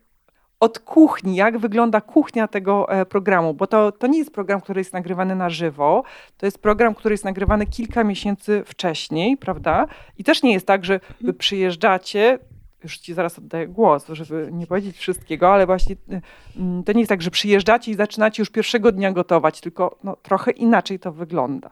od 0.62 0.78
kuchni, 0.78 1.37
jak 1.37 1.59
wygląda 1.59 2.00
kuchnia 2.00 2.49
tego 2.49 2.88
e, 2.88 3.07
programu, 3.07 3.54
bo 3.54 3.66
to, 3.66 3.92
to 3.92 4.07
nie 4.07 4.19
jest 4.19 4.31
program, 4.31 4.61
który 4.61 4.81
jest 4.81 4.92
nagrywany 4.92 5.37
na 5.37 5.50
żywo, 5.50 6.02
to 6.38 6.47
jest 6.47 6.59
program, 6.59 6.95
który 6.95 7.12
jest 7.12 7.25
nagrywany 7.25 7.66
kilka 7.66 8.04
miesięcy 8.04 8.62
wcześniej, 8.66 9.37
prawda? 9.37 9.87
I 10.19 10.25
też 10.25 10.42
nie 10.42 10.52
jest 10.52 10.66
tak, 10.66 10.85
że 10.85 11.00
wy 11.21 11.35
przyjeżdżacie, 11.35 12.38
już 12.83 12.99
ci 12.99 13.14
zaraz 13.14 13.38
oddaję 13.38 13.69
głos, 13.69 14.07
żeby 14.09 14.49
nie 14.52 14.66
powiedzieć 14.66 14.97
wszystkiego, 14.97 15.52
ale 15.52 15.66
właśnie 15.66 15.95
y, 16.12 16.21
mm, 16.57 16.85
to 16.85 16.92
nie 16.92 17.00
jest 17.00 17.09
tak, 17.09 17.23
że 17.23 17.31
przyjeżdżacie 17.31 17.90
i 17.90 17.95
zaczynacie 17.95 18.42
już 18.42 18.50
pierwszego 18.50 18.92
dnia 18.92 19.12
gotować, 19.12 19.61
tylko 19.61 19.99
no, 20.04 20.16
trochę 20.16 20.50
inaczej 20.50 20.99
to 20.99 21.12
wygląda. 21.12 21.71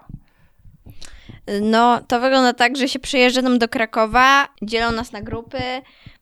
No, 1.63 2.01
to 2.09 2.21
wygląda 2.21 2.53
tak, 2.53 2.77
że 2.77 2.89
się 2.89 2.99
przyjeżdża 2.99 3.43
tam 3.43 3.59
do 3.59 3.69
Krakowa, 3.69 4.49
dzielą 4.63 4.93
nas 4.93 5.13
na 5.13 5.21
grupy, 5.23 5.59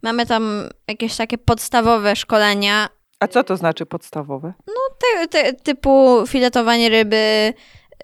mamy 0.03 0.27
tam 0.27 0.69
jakieś 0.89 1.17
takie 1.17 1.39
podstawowe 1.39 2.17
szkolenia, 2.17 2.89
A 3.21 3.29
co 3.29 3.45
to 3.45 3.57
znaczy 3.57 3.87
podstawowe? 3.87 4.53
ty, 4.99 5.29
ty, 5.29 5.55
typu 5.63 6.25
filetowanie 6.27 6.89
ryby, 6.89 7.53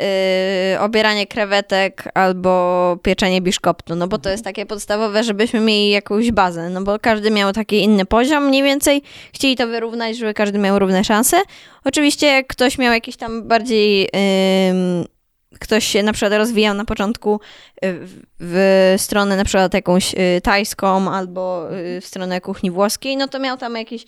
yy, 0.00 0.80
obieranie 0.80 1.26
krewetek 1.26 2.08
albo 2.14 2.96
pieczenie 3.02 3.40
biszkoptu, 3.40 3.94
no 3.96 4.08
bo 4.08 4.18
to 4.18 4.30
jest 4.30 4.44
takie 4.44 4.66
podstawowe, 4.66 5.24
żebyśmy 5.24 5.60
mieli 5.60 5.90
jakąś 5.90 6.30
bazę, 6.30 6.70
no 6.70 6.82
bo 6.82 6.98
każdy 6.98 7.30
miał 7.30 7.52
taki 7.52 7.82
inny 7.82 8.04
poziom 8.04 8.46
mniej 8.46 8.62
więcej, 8.62 9.02
chcieli 9.32 9.56
to 9.56 9.66
wyrównać, 9.66 10.16
żeby 10.16 10.34
każdy 10.34 10.58
miał 10.58 10.78
równe 10.78 11.04
szanse. 11.04 11.36
Oczywiście 11.84 12.26
jak 12.26 12.46
ktoś 12.46 12.78
miał 12.78 12.92
jakiś 12.92 13.16
tam 13.16 13.48
bardziej... 13.48 14.00
Yy, 14.00 15.13
ktoś 15.60 15.84
się 15.84 16.02
na 16.02 16.12
przykład 16.12 16.32
rozwijał 16.32 16.74
na 16.74 16.84
początku 16.84 17.40
y, 17.84 17.98
w, 18.40 18.94
stronę 18.98 19.36
na 19.36 19.44
przykład 19.44 19.74
jakąś 19.74 20.14
y, 20.14 20.40
tajską 20.42 21.10
albo 21.12 21.68
y, 21.96 22.00
w 22.00 22.06
stronę 22.06 22.40
kuchni 22.40 22.70
włoskiej, 22.70 23.16
no 23.16 23.28
to 23.28 23.38
miał 23.38 23.56
tam 23.56 23.76
jakieś 23.76 24.04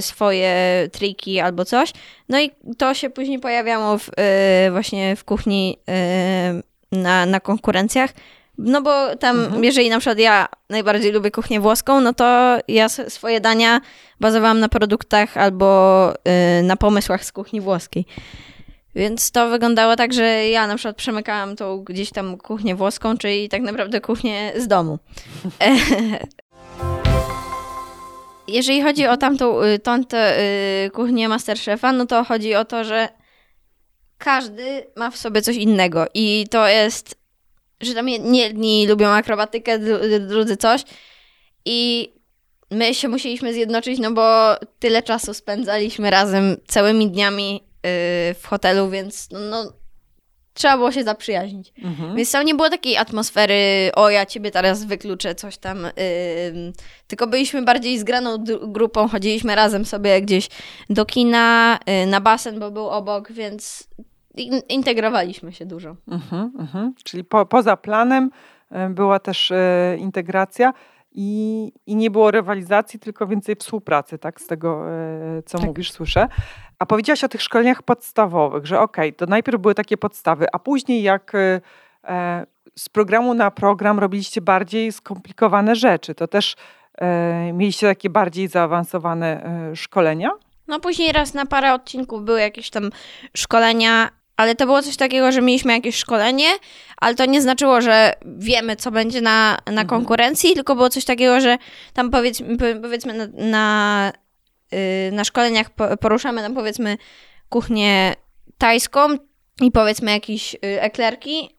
swoje 0.00 0.54
triki 0.92 1.40
albo 1.40 1.64
coś. 1.64 1.92
No 2.28 2.40
i 2.40 2.50
to 2.78 2.94
się 2.94 3.10
później 3.10 3.38
pojawiało 3.38 3.98
w, 3.98 4.10
właśnie 4.70 5.16
w 5.16 5.24
kuchni 5.24 5.78
na, 6.92 7.26
na 7.26 7.40
konkurencjach. 7.40 8.10
No 8.58 8.82
bo 8.82 9.16
tam, 9.16 9.40
Mhm. 9.40 9.64
jeżeli 9.64 9.90
na 9.90 9.98
przykład 9.98 10.18
ja 10.18 10.48
najbardziej 10.70 11.12
lubię 11.12 11.30
kuchnię 11.30 11.60
włoską, 11.60 12.00
no 12.00 12.14
to 12.14 12.58
ja 12.68 12.88
swoje 12.88 13.40
dania 13.40 13.80
bazowałam 14.20 14.60
na 14.60 14.68
produktach 14.68 15.36
albo 15.36 16.12
na 16.62 16.76
pomysłach 16.76 17.24
z 17.24 17.32
kuchni 17.32 17.60
włoskiej. 17.60 18.06
Więc 18.94 19.30
to 19.30 19.48
wyglądało 19.48 19.96
tak, 19.96 20.12
że 20.12 20.48
ja 20.48 20.66
na 20.66 20.76
przykład 20.76 20.96
przemykałam 20.96 21.56
tą 21.56 21.84
gdzieś 21.84 22.10
tam 22.10 22.36
kuchnię 22.36 22.74
włoską, 22.74 23.18
czyli 23.18 23.48
tak 23.48 23.62
naprawdę 23.62 24.00
kuchnię 24.00 24.52
z 24.56 24.68
domu. 24.68 24.98
Jeżeli 28.48 28.82
chodzi 28.82 29.06
o 29.06 29.16
tamtą, 29.16 29.62
y, 29.62 29.78
tamtą 29.78 30.16
y, 30.16 30.90
kuchnię 30.90 31.28
Masterchefa, 31.28 31.92
no 31.92 32.06
to 32.06 32.24
chodzi 32.24 32.54
o 32.54 32.64
to, 32.64 32.84
że 32.84 33.08
każdy 34.18 34.86
ma 34.96 35.10
w 35.10 35.16
sobie 35.16 35.42
coś 35.42 35.56
innego 35.56 36.06
i 36.14 36.46
to 36.50 36.68
jest, 36.68 37.14
że 37.80 37.94
tam 37.94 38.06
jed- 38.06 38.34
jedni 38.34 38.86
lubią 38.86 39.08
akrobatykę, 39.08 39.78
dru- 39.78 40.26
drudzy 40.28 40.56
coś 40.56 40.82
i 41.64 42.12
my 42.70 42.94
się 42.94 43.08
musieliśmy 43.08 43.52
zjednoczyć, 43.52 43.98
no 43.98 44.10
bo 44.12 44.54
tyle 44.78 45.02
czasu 45.02 45.34
spędzaliśmy 45.34 46.10
razem 46.10 46.56
całymi 46.66 47.10
dniami 47.10 47.71
w 48.34 48.46
hotelu, 48.46 48.90
więc 48.90 49.28
no, 49.30 49.40
no 49.40 49.72
trzeba 50.54 50.76
było 50.76 50.92
się 50.92 51.04
zaprzyjaźnić. 51.04 51.72
Mhm. 51.82 52.16
Więc 52.16 52.32
tam 52.32 52.46
nie 52.46 52.54
było 52.54 52.70
takiej 52.70 52.96
atmosfery, 52.96 53.90
o 53.94 54.10
ja 54.10 54.26
ciebie 54.26 54.50
teraz 54.50 54.84
wykluczę, 54.84 55.34
coś 55.34 55.58
tam. 55.58 55.84
ym, 55.84 55.92
tylko 57.06 57.26
byliśmy 57.26 57.62
bardziej 57.62 57.98
zgraną 57.98 58.44
grupą, 58.62 59.08
chodziliśmy 59.08 59.54
razem 59.54 59.84
sobie 59.84 60.22
gdzieś 60.22 60.48
do 60.90 61.04
kina, 61.04 61.78
y, 62.02 62.06
na 62.06 62.20
basen, 62.20 62.60
bo 62.60 62.70
był 62.70 62.88
obok, 62.88 63.32
więc 63.32 63.88
in- 64.34 64.62
integrowaliśmy 64.68 65.52
się 65.52 65.66
dużo. 65.66 65.96
Mhm, 66.08 66.52
mhm. 66.58 66.94
Czyli 67.04 67.24
po, 67.24 67.46
poza 67.46 67.76
planem 67.76 68.30
e, 68.70 68.88
była 68.90 69.18
też 69.18 69.50
e, 69.50 69.96
integracja 69.98 70.72
i, 71.14 71.72
i 71.86 71.96
nie 71.96 72.10
było 72.10 72.30
rywalizacji, 72.30 72.98
tylko 73.00 73.26
więcej 73.26 73.56
współpracy, 73.56 74.18
tak? 74.18 74.40
Z 74.40 74.46
tego, 74.46 74.90
e, 74.90 75.42
co 75.46 75.58
Tak. 75.58 75.66
mówisz, 75.66 75.92
słyszę. 75.92 76.28
A 76.78 76.86
powiedziałaś 76.86 77.24
o 77.24 77.28
tych 77.28 77.42
szkoleniach 77.42 77.82
podstawowych, 77.82 78.66
że 78.66 78.80
okej, 78.80 79.14
to 79.14 79.26
najpierw 79.26 79.60
były 79.60 79.74
takie 79.74 79.96
podstawy, 79.96 80.46
a 80.52 80.58
później 80.58 81.02
jak 81.02 81.34
e, 81.34 81.60
e, 82.04 82.46
z 82.76 82.88
programu 82.88 83.34
na 83.34 83.50
program 83.50 83.98
robiliście 83.98 84.40
bardziej 84.40 84.92
skomplikowane 84.92 85.76
rzeczy, 85.76 86.14
to 86.14 86.28
też 86.28 86.56
e, 86.98 87.52
mieliście 87.52 87.86
takie 87.86 88.10
bardziej 88.10 88.48
zaawansowane 88.48 89.44
e, 89.44 89.76
szkolenia? 89.76 90.30
No 90.68 90.80
później 90.80 91.12
raz 91.12 91.34
na 91.34 91.46
parę 91.46 91.74
odcinków 91.74 92.24
były 92.24 92.40
jakieś 92.40 92.70
tam 92.70 92.90
szkolenia, 93.36 94.08
ale 94.36 94.54
to 94.54 94.66
było 94.66 94.82
coś 94.82 94.96
takiego, 94.96 95.32
że 95.32 95.42
mieliśmy 95.42 95.72
jakieś 95.72 95.96
szkolenie, 95.96 96.46
ale 96.96 97.14
to 97.14 97.24
nie 97.26 97.42
znaczyło, 97.42 97.80
że 97.80 98.12
wiemy, 98.24 98.76
co 98.76 98.90
będzie 98.90 99.20
na, 99.20 99.50
na 99.66 99.70
Mhm. 99.70 99.88
konkurencji, 99.88 100.54
tylko 100.54 100.74
było 100.74 100.88
coś 100.88 101.04
takiego, 101.04 101.40
że 101.40 101.58
tam 101.94 102.10
powiedzmy, 102.10 102.56
po- 102.56 102.80
powiedzmy 102.82 103.12
na, 103.14 103.26
na, 103.50 104.12
y, 104.74 105.12
na 105.12 105.24
szkoleniach 105.24 105.70
po- 105.70 105.96
poruszamy 105.96 106.42
nam 106.42 106.54
powiedzmy 106.54 106.96
kuchnię 107.48 108.14
tajską 108.58 109.08
i 109.60 109.70
powiedzmy 109.70 110.10
jakieś 110.10 110.54
y, 110.54 110.58
eklerki, 110.80 111.56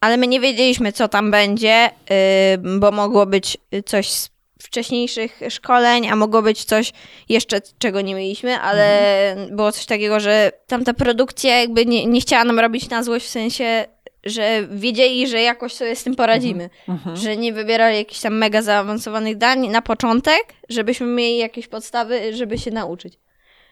ale 0.00 0.16
my 0.16 0.26
nie 0.26 0.40
wiedzieliśmy, 0.40 0.92
co 0.92 1.08
tam 1.08 1.30
będzie, 1.30 1.90
y, 1.90 2.78
bo 2.78 2.90
mogło 2.90 3.26
być 3.26 3.56
coś 3.86 4.10
z 4.10 4.33
wcześniejszych 4.64 5.40
szkoleń, 5.48 6.08
a 6.08 6.16
mogło 6.16 6.42
być 6.42 6.64
coś 6.64 6.92
jeszcze, 7.28 7.60
czego 7.78 8.00
nie 8.00 8.14
mieliśmy, 8.14 8.60
ale 8.60 9.36
było 9.50 9.72
coś 9.72 9.86
takiego, 9.86 10.20
że 10.20 10.52
tamta 10.66 10.94
produkcja 10.94 11.60
jakby 11.60 11.86
nie, 11.86 12.06
nie 12.06 12.20
chciała 12.20 12.44
nam 12.44 12.60
robić 12.60 12.88
na 12.88 13.02
złość, 13.02 13.26
w 13.26 13.30
sensie, 13.30 13.84
że 14.24 14.66
wiedzieli, 14.70 15.28
że 15.28 15.40
jakoś 15.40 15.72
sobie 15.72 15.96
z 15.96 16.04
tym 16.04 16.14
poradzimy. 16.14 16.70
Mhm. 16.88 17.16
Że 17.16 17.36
nie 17.36 17.52
wybierali 17.52 17.96
jakichś 17.96 18.20
tam 18.20 18.38
mega 18.38 18.62
zaawansowanych 18.62 19.36
dań 19.36 19.68
na 19.68 19.82
początek, 19.82 20.54
żebyśmy 20.68 21.06
mieli 21.06 21.38
jakieś 21.38 21.68
podstawy, 21.68 22.36
żeby 22.36 22.58
się 22.58 22.70
nauczyć. 22.70 23.18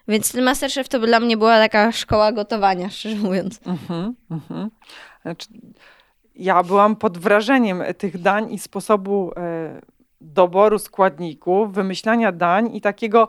Więc 0.08 0.32
ten 0.32 0.44
Masterchef 0.44 0.88
to 0.88 0.98
dla 0.98 1.20
mnie 1.20 1.36
była 1.36 1.58
taka 1.58 1.92
szkoła 1.92 2.32
gotowania, 2.32 2.90
szczerze 2.90 3.16
mówiąc. 3.16 3.60
Mhm, 3.66 4.14
mhm. 4.30 4.70
Znaczy, 5.22 5.48
ja 6.34 6.62
byłam 6.62 6.96
pod 6.96 7.18
wrażeniem 7.18 7.82
tych 7.98 8.20
dań 8.20 8.52
i 8.52 8.58
sposobu 8.58 9.32
e, 9.36 9.80
doboru 10.22 10.78
składników, 10.78 11.72
wymyślania 11.72 12.32
dań 12.32 12.76
i 12.76 12.80
takiego 12.80 13.28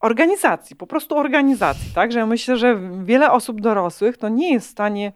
organizacji, 0.00 0.76
po 0.76 0.86
prostu 0.86 1.16
organizacji, 1.18 1.90
tak? 1.94 2.12
Że 2.12 2.26
myślę, 2.26 2.56
że 2.56 2.80
wiele 3.04 3.32
osób 3.32 3.60
dorosłych 3.60 4.16
to 4.16 4.28
nie 4.28 4.52
jest 4.52 4.68
w 4.68 4.70
stanie 4.70 5.12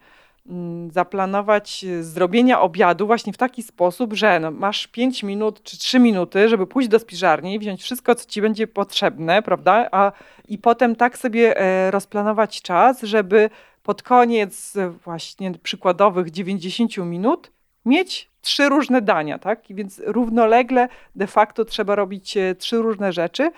mm, 0.49 0.91
zaplanować 0.91 1.83
e, 1.83 2.03
zrobienia 2.03 2.61
obiadu 2.61 3.07
właśnie 3.07 3.33
w 3.33 3.37
taki 3.37 3.63
sposób, 3.63 4.13
że 4.13 4.39
no, 4.39 4.51
masz 4.51 4.87
5 4.87 5.23
minut 5.23 5.63
czy 5.63 5.77
3 5.77 5.99
minuty, 5.99 6.49
żeby 6.49 6.67
pójść 6.67 6.89
do 6.89 6.99
spiżarni, 6.99 7.59
wziąć 7.59 7.81
wszystko, 7.83 8.15
co 8.15 8.29
ci 8.29 8.41
będzie 8.41 8.67
potrzebne, 8.67 9.41
prawda? 9.41 9.89
A, 9.91 10.11
I 10.47 10.57
potem 10.57 10.95
tak 10.95 11.17
sobie 11.17 11.57
e, 11.57 11.91
rozplanować 11.91 12.61
czas, 12.61 13.01
żeby 13.01 13.49
pod 13.83 14.03
koniec 14.03 14.75
e, 14.75 14.89
właśnie 14.89 15.51
przykładowych 15.51 16.31
90 16.31 16.97
minut 16.97 17.51
mieć 17.85 18.29
trzy 18.41 18.69
różne 18.69 19.01
dania, 19.01 19.39
tak? 19.39 19.69
I 19.69 19.75
więc 19.75 20.01
równolegle 20.05 20.87
de 21.15 21.27
facto 21.27 21.65
trzeba 21.65 21.95
robić 21.95 22.37
e, 22.37 22.55
trzy 22.55 22.77
różne 22.77 23.13
rzeczy, 23.13 23.51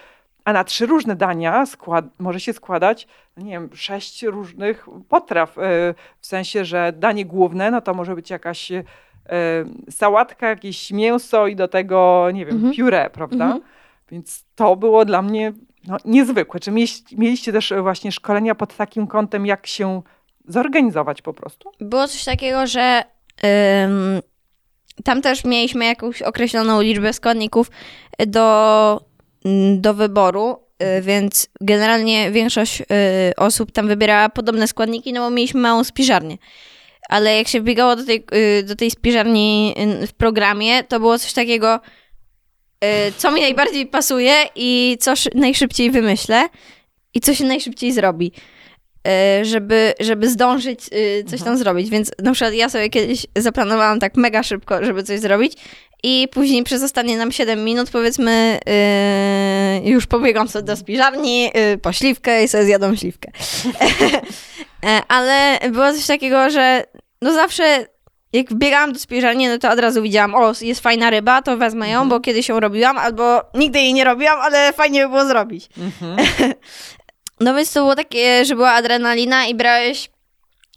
a 0.46 0.54
na 0.54 0.64
trzy 0.64 0.86
różne 0.86 1.16
dania 1.16 1.66
skład, 1.66 2.06
może 2.20 2.40
się 2.40 2.54
składać, 2.54 3.08
nie 3.38 3.52
wiem, 3.52 3.70
sześć 3.74 4.24
różnych 4.24 4.86
potraw. 5.10 5.56
W 6.20 6.28
sensie, 6.28 6.66
że 6.66 6.94
danie 6.98 7.26
główne, 7.26 7.72
no 7.72 7.82
to 7.82 7.94
może 7.94 8.16
być 8.16 8.30
jakaś 8.30 8.72
sałatka, 9.90 10.50
jakieś 10.50 10.92
mięso 10.92 11.48
i 11.48 11.56
do 11.56 11.68
tego, 11.68 12.28
nie 12.34 12.46
wiem, 12.46 12.56
mhm. 12.56 12.74
pióre, 12.74 13.10
prawda? 13.10 13.46
Mhm. 13.46 13.62
Więc 14.12 14.46
to 14.56 14.76
było 14.76 15.06
dla 15.06 15.22
mnie 15.22 15.54
no, 15.88 15.98
niezwykłe. 16.06 16.60
Czy 16.60 16.72
mieliście, 17.18 17.52
też 17.52 17.74
właśnie 17.82 18.12
szkolenia 18.12 18.56
pod 18.56 18.76
takim 18.76 19.08
kątem, 19.08 19.46
jak 19.46 19.68
się 19.68 20.02
zorganizować 20.48 21.22
po 21.22 21.34
prostu? 21.34 21.72
Było 21.80 22.08
coś 22.08 22.26
takiego, 22.26 22.68
że 22.68 23.04
tam 25.04 25.22
też 25.22 25.44
mieliśmy 25.44 25.86
jakąś 25.86 26.22
określoną 26.22 26.82
liczbę 26.82 27.14
składników 27.14 27.72
do, 28.28 29.02
mm, 29.46 29.82
do 29.82 29.94
wyboru, 29.94 30.58
y, 30.98 31.02
więc 31.02 31.50
generalnie 31.62 32.32
większość 32.32 32.82
y, 32.82 32.86
osób 33.38 33.72
tam 33.72 33.88
wybierała 33.88 34.30
podobne 34.30 34.68
składniki, 34.68 35.14
no 35.14 35.22
bo 35.22 35.30
mieliśmy 35.30 35.62
małą 35.62 35.84
spiżarnię. 35.84 36.38
Ale 37.10 37.38
jak 37.38 37.48
się 37.48 37.62
wbiegało 37.62 37.96
do 37.96 38.06
tej, 38.06 38.26
y, 38.60 38.64
do 38.64 38.76
tej 38.76 38.92
spiżarni 38.92 39.76
w 40.08 40.14
programie, 40.14 40.84
to 40.84 41.00
było 41.00 41.20
coś 41.20 41.34
takiego, 41.34 41.80
co 43.18 43.32
mi 43.32 43.42
najbardziej 43.42 43.88
pasuje 43.88 44.34
i 44.56 44.98
co 45.00 45.14
najszybciej 45.36 45.92
wymyślę 45.92 46.50
i 47.14 47.22
co 47.22 47.34
się 47.34 47.46
najszybciej 47.46 47.92
zrobi. 47.92 48.32
E, 49.08 49.46
żeby, 49.46 49.94
żeby 50.00 50.30
zdążyć 50.30 50.80
e, 50.92 51.24
coś 51.24 51.42
tam 51.42 51.58
zrobić. 51.58 51.90
Więc 51.90 52.12
na 52.24 52.32
przykład 52.32 52.54
ja 52.54 52.70
sobie 52.70 52.90
kiedyś 52.90 53.26
zaplanowałam 53.36 54.00
tak 54.00 54.16
mega 54.16 54.44
szybko, 54.44 54.86
żeby 54.86 55.04
coś 55.04 55.20
zrobić 55.20 55.54
i 56.04 56.28
później 56.32 56.64
przez 56.64 56.84
ostatnie 56.84 57.18
nam 57.18 57.32
7 57.32 57.64
minut 57.64 57.90
powiedzmy 57.90 58.60
yy, 59.84 59.92
już 59.92 60.08
pobiegłam 60.08 60.48
sobie 60.48 60.66
do 60.66 60.76
spiżarni 60.76 61.44
yy, 61.44 61.78
po 61.82 61.94
śliwkę 61.94 62.44
i 62.44 62.48
sobie 62.48 62.66
zjadą 62.66 62.96
śliwkę. 62.96 63.32
Ale 65.08 65.60
było 65.72 65.94
coś 65.94 66.08
takiego, 66.08 66.50
że 66.50 66.84
no 67.22 67.34
zawsze 67.34 67.86
jak 68.34 68.54
biegałam 68.54 68.94
do 68.94 69.00
spiżarni, 69.00 69.48
no 69.48 69.58
to 69.58 69.72
od 69.72 69.80
razu 69.80 70.02
widziałam, 70.02 70.36
o, 70.36 70.54
jest 70.62 70.82
fajna 70.82 71.10
ryba, 71.10 71.42
to 71.42 71.58
wezmę 71.58 71.90
ją, 71.90 72.00
bo 72.00 72.04
mhm. 72.04 72.22
kiedyś 72.22 72.50
ją 72.50 72.60
robiłam, 72.60 72.98
albo 72.98 73.42
nigdy 73.54 73.80
jej 73.80 73.94
nie 73.94 74.04
robiłam, 74.04 74.40
ale 74.40 74.74
fajnie 74.74 75.04
by 75.04 75.10
było 75.10 75.26
zrobić. 75.26 75.70
Mhm. 75.78 76.18
No 77.44 77.54
więc 77.56 77.74
to 77.74 77.80
było 77.80 77.96
takie, 77.96 78.46
że 78.46 78.56
była 78.56 78.72
adrenalina 78.72 79.46
i 79.46 79.56
brałeś. 79.56 80.10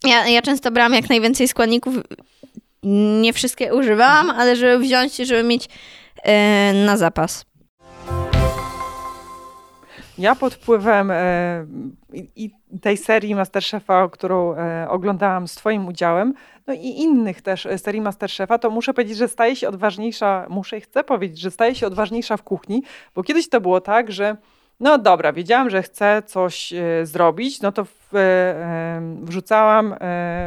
Ja, 0.05 0.29
ja 0.29 0.43
często 0.43 0.71
brałam 0.71 0.95
jak 0.95 1.09
najwięcej 1.09 1.49
składników. 1.49 1.95
Nie 3.23 3.33
wszystkie 3.33 3.75
używałam, 3.75 4.31
ale 4.31 4.57
żeby 4.57 4.79
wziąć, 4.79 5.17
żeby 5.17 5.43
mieć 5.43 5.69
e, 6.23 6.73
na 6.73 6.97
zapas. 6.97 7.45
Ja 10.19 10.35
pod 10.35 10.55
wpływem 10.55 11.11
e, 11.11 11.67
i 12.37 12.51
tej 12.83 12.97
serii 12.97 13.35
Masterchefa, 13.35 14.09
którą 14.09 14.55
e, 14.55 14.87
oglądałam 14.91 15.49
z 15.49 15.55
Twoim 15.55 15.89
udziałem, 15.89 16.35
no 16.67 16.75
i 16.75 16.87
innych 16.87 17.43
też 17.43 17.67
e, 17.67 17.79
serii 17.79 18.01
Masterchefa, 18.01 18.59
to 18.59 18.71
muszę 18.71 18.95
powiedzieć, 18.95 19.19
że 19.19 19.29
staje 19.29 19.57
się 19.57 19.69
odważniejsza, 19.69 20.47
muszę 20.49 20.79
i 20.79 20.81
chcę 20.81 21.05
powiedzieć, 21.05 21.41
że 21.41 21.51
staje 21.51 21.75
się 21.75 21.87
odważniejsza 21.87 22.37
w 22.37 22.43
kuchni, 22.43 22.83
bo 23.15 23.23
kiedyś 23.23 23.49
to 23.49 23.61
było 23.61 23.81
tak, 23.81 24.13
że 24.13 24.37
no 24.81 24.99
dobra, 24.99 25.33
wiedziałam, 25.33 25.71
że 25.71 25.83
chcę 25.83 26.23
coś 26.27 26.73
e, 26.73 27.07
zrobić, 27.07 27.61
no 27.61 27.73
to 27.73 27.85
w, 27.85 28.15
e, 28.15 29.01
wrzucałam 29.23 29.93
e, 29.93 29.97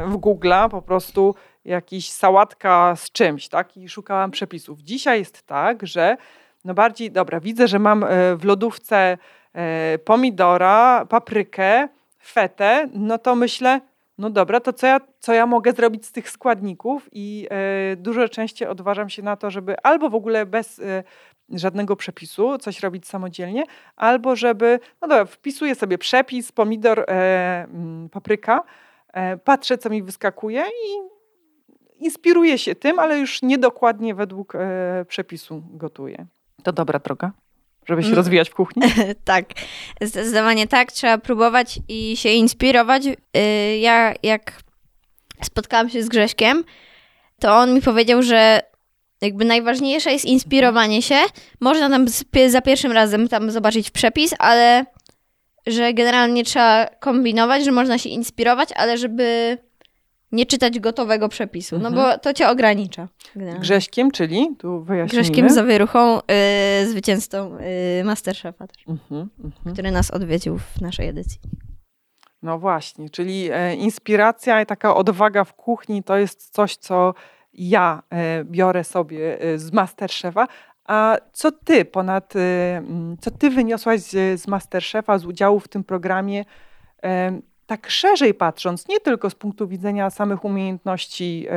w 0.07 0.17
Google'a 0.17 0.69
po 0.69 0.81
prostu 0.81 1.35
jakiś 1.65 2.11
sałatka 2.11 2.95
z 2.95 3.11
czymś, 3.11 3.47
tak? 3.47 3.77
I 3.77 3.89
szukałam 3.89 4.31
przepisów. 4.31 4.79
Dzisiaj 4.79 5.19
jest 5.19 5.43
tak, 5.43 5.87
że 5.87 6.17
no 6.65 6.73
bardziej, 6.73 7.11
dobra, 7.11 7.39
widzę, 7.39 7.67
że 7.67 7.79
mam 7.79 8.05
w 8.37 8.43
lodówce 8.43 9.17
pomidora, 10.05 11.05
paprykę, 11.09 11.87
fetę, 12.23 12.89
no 12.93 13.17
to 13.17 13.35
myślę, 13.35 13.81
no 14.17 14.29
dobra, 14.29 14.59
to 14.59 14.73
co 14.73 14.87
ja, 14.87 14.99
co 15.19 15.33
ja 15.33 15.45
mogę 15.45 15.71
zrobić 15.71 16.05
z 16.05 16.11
tych 16.11 16.29
składników? 16.29 17.09
I 17.11 17.47
dużo 17.97 18.29
częściej 18.29 18.67
odważam 18.67 19.09
się 19.09 19.21
na 19.21 19.35
to, 19.35 19.51
żeby 19.51 19.81
albo 19.83 20.09
w 20.09 20.15
ogóle 20.15 20.45
bez 20.45 20.81
żadnego 21.51 21.95
przepisu, 21.95 22.57
coś 22.57 22.79
robić 22.79 23.07
samodzielnie, 23.07 23.63
albo 23.95 24.35
żeby, 24.35 24.79
no 25.01 25.07
dobra, 25.07 25.25
wpisuję 25.25 25.75
sobie 25.75 25.97
przepis, 25.97 26.51
pomidor, 26.51 26.99
e, 26.99 27.63
mm, 27.63 28.09
papryka, 28.09 28.63
e, 29.13 29.37
patrzę, 29.37 29.77
co 29.77 29.89
mi 29.89 30.03
wyskakuje 30.03 30.63
i 30.63 31.09
inspiruję 32.05 32.57
się 32.57 32.75
tym, 32.75 32.99
ale 32.99 33.19
już 33.19 33.41
niedokładnie 33.41 34.15
według 34.15 34.55
e, 34.55 35.05
przepisu 35.07 35.63
gotuję. 35.69 36.25
To 36.63 36.73
dobra 36.73 36.99
droga 36.99 37.31
żeby 37.89 38.01
się 38.01 38.07
mm. 38.07 38.17
rozwijać 38.17 38.49
w 38.49 38.53
kuchni? 38.53 38.83
tak, 39.25 39.45
zdecydowanie 40.01 40.67
tak. 40.67 40.91
Trzeba 40.91 41.17
próbować 41.17 41.79
i 41.87 42.17
się 42.17 42.29
inspirować. 42.29 43.05
Y, 43.05 43.77
ja 43.77 44.13
jak 44.23 44.53
spotkałam 45.41 45.89
się 45.89 46.03
z 46.03 46.09
Grześkiem, 46.09 46.63
to 47.39 47.55
on 47.57 47.73
mi 47.73 47.81
powiedział, 47.81 48.23
że 48.23 48.61
jakby 49.21 49.45
najważniejsze 49.45 50.11
jest 50.11 50.25
inspirowanie 50.25 51.01
się. 51.01 51.15
Można 51.59 51.89
tam 51.89 52.05
za 52.47 52.61
pierwszym 52.61 52.91
razem 52.91 53.27
tam 53.27 53.51
zobaczyć 53.51 53.91
przepis, 53.91 54.33
ale 54.39 54.85
że 55.67 55.93
generalnie 55.93 56.43
trzeba 56.43 56.85
kombinować, 56.99 57.65
że 57.65 57.71
można 57.71 57.97
się 57.97 58.09
inspirować, 58.09 58.69
ale 58.75 58.97
żeby 58.97 59.57
nie 60.31 60.45
czytać 60.45 60.79
gotowego 60.79 61.29
przepisu, 61.29 61.79
no 61.79 61.91
bo 61.91 62.01
mhm. 62.01 62.19
to 62.19 62.33
cię 62.33 62.49
ogranicza. 62.49 63.07
Generalnie. 63.35 63.61
Grześkiem, 63.61 64.11
czyli 64.11 64.55
tu 64.59 64.83
wyjaśnijmy. 64.83 65.23
Grześkiem 65.23 65.49
Zawieruchą, 65.49 66.15
yy, 66.15 66.87
zwycięzcą 66.87 67.57
yy, 67.97 68.03
Masterchefa 68.03 68.67
też, 68.67 68.87
mhm, 68.87 69.29
mhm, 69.43 69.73
który 69.73 69.91
nas 69.91 70.11
odwiedził 70.11 70.57
w 70.57 70.81
naszej 70.81 71.07
edycji. 71.07 71.39
No 72.41 72.59
właśnie, 72.59 73.09
czyli 73.09 73.49
e, 73.51 73.75
inspiracja 73.75 74.61
i 74.61 74.65
taka 74.65 74.95
odwaga 74.95 75.43
w 75.43 75.53
kuchni 75.53 76.03
to 76.03 76.17
jest 76.17 76.53
coś, 76.53 76.75
co 76.75 77.13
ja 77.59 78.03
e, 78.09 78.43
biorę 78.43 78.83
sobie 78.83 79.41
e, 79.41 79.59
z 79.59 79.71
Masterchefa, 79.73 80.47
a 80.85 81.17
co 81.33 81.51
ty 81.51 81.85
ponad, 81.85 82.35
e, 82.35 82.83
co 83.21 83.31
ty 83.31 83.49
wyniosłaś 83.49 83.99
z, 84.01 84.41
z 84.41 84.47
Masterchefa, 84.47 85.17
z 85.17 85.25
udziału 85.25 85.59
w 85.59 85.67
tym 85.67 85.83
programie, 85.83 86.45
tak 87.65 87.89
szerzej 87.89 88.33
patrząc, 88.33 88.87
nie 88.87 88.99
tylko 88.99 89.29
z 89.29 89.35
punktu 89.35 89.67
widzenia 89.67 90.09
samych 90.09 90.45
umiejętności 90.45 91.47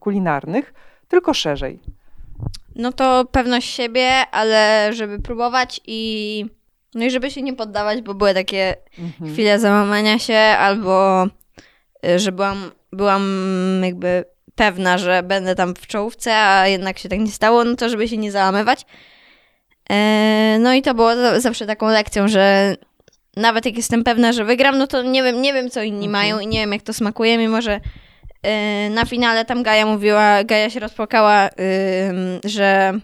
kulinarnych, 0.00 0.74
tylko 1.08 1.34
szerzej? 1.34 1.80
No 2.74 2.92
to 2.92 3.24
pewność 3.24 3.70
siebie, 3.70 4.10
ale 4.32 4.90
żeby 4.92 5.18
próbować 5.18 5.80
i 5.86 6.46
no 6.94 7.04
i 7.04 7.10
żeby 7.10 7.30
się 7.30 7.42
nie 7.42 7.52
poddawać, 7.52 8.02
bo 8.02 8.14
były 8.14 8.34
takie 8.34 8.76
mhm. 8.98 9.32
chwile 9.32 9.58
załamania 9.58 10.18
się 10.18 10.36
albo 10.38 11.26
że 12.16 12.32
byłam, 12.32 12.70
byłam 12.92 13.22
jakby 13.82 14.24
pewna, 14.54 14.98
że 14.98 15.22
będę 15.22 15.54
tam 15.54 15.74
w 15.74 15.86
czołówce, 15.86 16.36
a 16.36 16.68
jednak 16.68 16.98
się 16.98 17.08
tak 17.08 17.18
nie 17.18 17.30
stało, 17.30 17.64
no 17.64 17.76
to 17.76 17.88
żeby 17.88 18.08
się 18.08 18.16
nie 18.16 18.32
załamywać. 18.32 18.86
E, 19.90 20.56
no 20.60 20.74
i 20.74 20.82
to 20.82 20.94
było 20.94 21.40
zawsze 21.40 21.66
taką 21.66 21.88
lekcją, 21.88 22.28
że 22.28 22.76
nawet 23.36 23.66
jak 23.66 23.76
jestem 23.76 24.04
pewna, 24.04 24.32
że 24.32 24.44
wygram, 24.44 24.78
no 24.78 24.86
to 24.86 25.02
nie 25.02 25.22
wiem, 25.22 25.42
nie 25.42 25.52
wiem 25.52 25.70
co 25.70 25.82
inni 25.82 26.06
mhm. 26.06 26.12
mają 26.12 26.38
i 26.38 26.46
nie 26.46 26.58
wiem 26.58 26.72
jak 26.72 26.82
to 26.82 26.92
smakuje, 26.92 27.38
mimo 27.38 27.62
że 27.62 27.80
e, 28.42 28.90
na 28.90 29.04
finale 29.04 29.44
tam 29.44 29.62
Gaja 29.62 29.86
mówiła, 29.86 30.44
Gaja 30.44 30.70
się 30.70 30.80
rozpłakała, 30.80 31.50
że, 32.44 32.98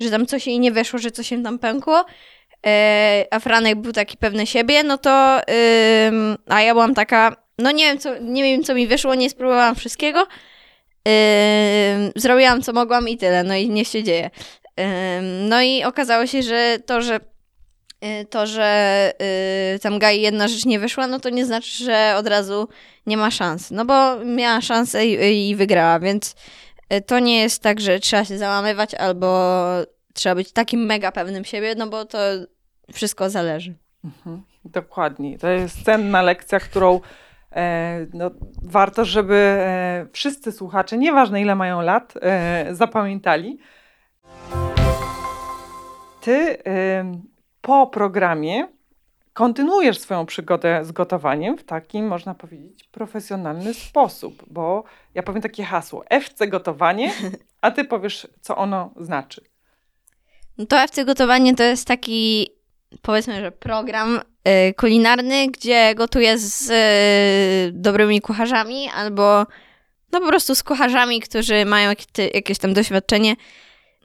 że 0.00 0.10
tam 0.10 0.26
coś 0.26 0.46
jej 0.46 0.60
nie 0.60 0.72
wyszło, 0.72 0.98
że 0.98 1.10
coś 1.10 1.28
się 1.28 1.42
tam 1.42 1.58
pękło, 1.58 2.04
e, 2.66 3.24
a 3.30 3.40
Franek 3.40 3.78
był 3.78 3.92
taki 3.92 4.16
pewny 4.16 4.46
siebie, 4.46 4.82
no 4.82 4.98
to 4.98 5.40
a 6.48 6.60
ja 6.60 6.72
byłam 6.72 6.94
taka, 6.94 7.36
no 7.58 7.70
nie 7.70 7.84
wiem 7.84 7.98
co, 7.98 8.18
nie 8.18 8.42
wiem 8.42 8.64
co 8.64 8.74
mi 8.74 8.86
wyszło, 8.86 9.14
nie 9.14 9.30
spróbowałam 9.30 9.74
wszystkiego, 9.74 10.26
Yy, 11.06 12.12
zrobiłam 12.16 12.62
co 12.62 12.72
mogłam 12.72 13.08
i 13.08 13.16
tyle, 13.16 13.44
no 13.44 13.54
i 13.54 13.68
niech 13.70 13.88
się 13.88 14.02
dzieje. 14.02 14.30
Yy, 14.76 14.84
no 15.48 15.62
i 15.62 15.84
okazało 15.84 16.26
się, 16.26 16.42
że 16.42 16.78
to, 16.86 17.02
że 17.02 17.20
yy, 18.02 18.24
to, 18.24 18.46
że 18.46 19.12
yy, 19.72 19.78
tam 19.78 19.98
Gai 19.98 20.20
jedna 20.20 20.48
rzecz 20.48 20.64
nie 20.64 20.78
wyszła, 20.78 21.06
no 21.06 21.20
to 21.20 21.30
nie 21.30 21.46
znaczy, 21.46 21.84
że 21.84 22.14
od 22.16 22.26
razu 22.26 22.68
nie 23.06 23.16
ma 23.16 23.30
szans. 23.30 23.70
No 23.70 23.84
bo 23.84 24.24
miała 24.24 24.60
szansę 24.60 25.06
i, 25.06 25.50
i 25.50 25.56
wygrała, 25.56 26.00
więc 26.00 26.34
yy, 26.90 27.00
to 27.00 27.18
nie 27.18 27.40
jest 27.40 27.62
tak, 27.62 27.80
że 27.80 28.00
trzeba 28.00 28.24
się 28.24 28.38
załamywać 28.38 28.94
albo 28.94 29.58
trzeba 30.14 30.34
być 30.34 30.52
takim 30.52 30.86
mega 30.86 31.12
pewnym 31.12 31.44
siebie, 31.44 31.74
no 31.74 31.86
bo 31.86 32.04
to 32.04 32.18
wszystko 32.92 33.30
zależy. 33.30 33.74
Mhm, 34.04 34.42
dokładnie. 34.64 35.38
To 35.38 35.48
jest 35.48 35.84
cenna 35.84 36.22
lekcja, 36.22 36.60
którą 36.60 37.00
no, 38.14 38.30
warto, 38.62 39.04
żeby 39.04 39.34
e, 39.34 40.06
wszyscy 40.12 40.52
słuchacze, 40.52 40.98
nieważne 40.98 41.40
ile 41.40 41.54
mają 41.54 41.82
lat, 41.82 42.14
e, 42.22 42.66
zapamiętali. 42.70 43.58
Ty 46.20 46.58
po 47.60 47.86
programie 47.86 48.68
kontynuujesz 49.32 49.98
swoją 49.98 50.26
przygodę 50.26 50.84
z 50.84 50.92
gotowaniem 50.92 51.58
w 51.58 51.64
takim, 51.64 52.06
można 52.06 52.34
powiedzieć, 52.34 52.84
profesjonalny 52.84 53.74
sposób, 53.74 54.44
bo 54.50 54.84
ja 55.14 55.22
powiem 55.22 55.42
takie 55.42 55.64
hasło 55.64 56.04
FC 56.10 56.46
gotowanie, 56.46 57.12
a 57.60 57.70
ty 57.70 57.84
powiesz, 57.84 58.28
co 58.40 58.56
ono 58.56 58.90
znaczy. 58.96 59.44
No 60.58 60.66
to 60.66 60.76
FC 60.76 61.04
gotowanie 61.04 61.54
to 61.54 61.62
jest 61.62 61.88
taki 61.88 62.50
powiedzmy, 63.02 63.40
że 63.40 63.52
program 63.52 64.20
y, 64.68 64.74
kulinarny, 64.74 65.46
gdzie 65.46 65.94
gotuję 65.94 66.38
z 66.38 66.70
y, 66.70 67.72
dobrymi 67.72 68.20
kucharzami 68.20 68.88
albo 68.94 69.46
no 70.12 70.20
po 70.20 70.26
prostu 70.26 70.54
z 70.54 70.62
kucharzami, 70.62 71.20
którzy 71.20 71.64
mają 71.64 71.92
jakieś 72.34 72.58
tam 72.58 72.74
doświadczenie 72.74 73.36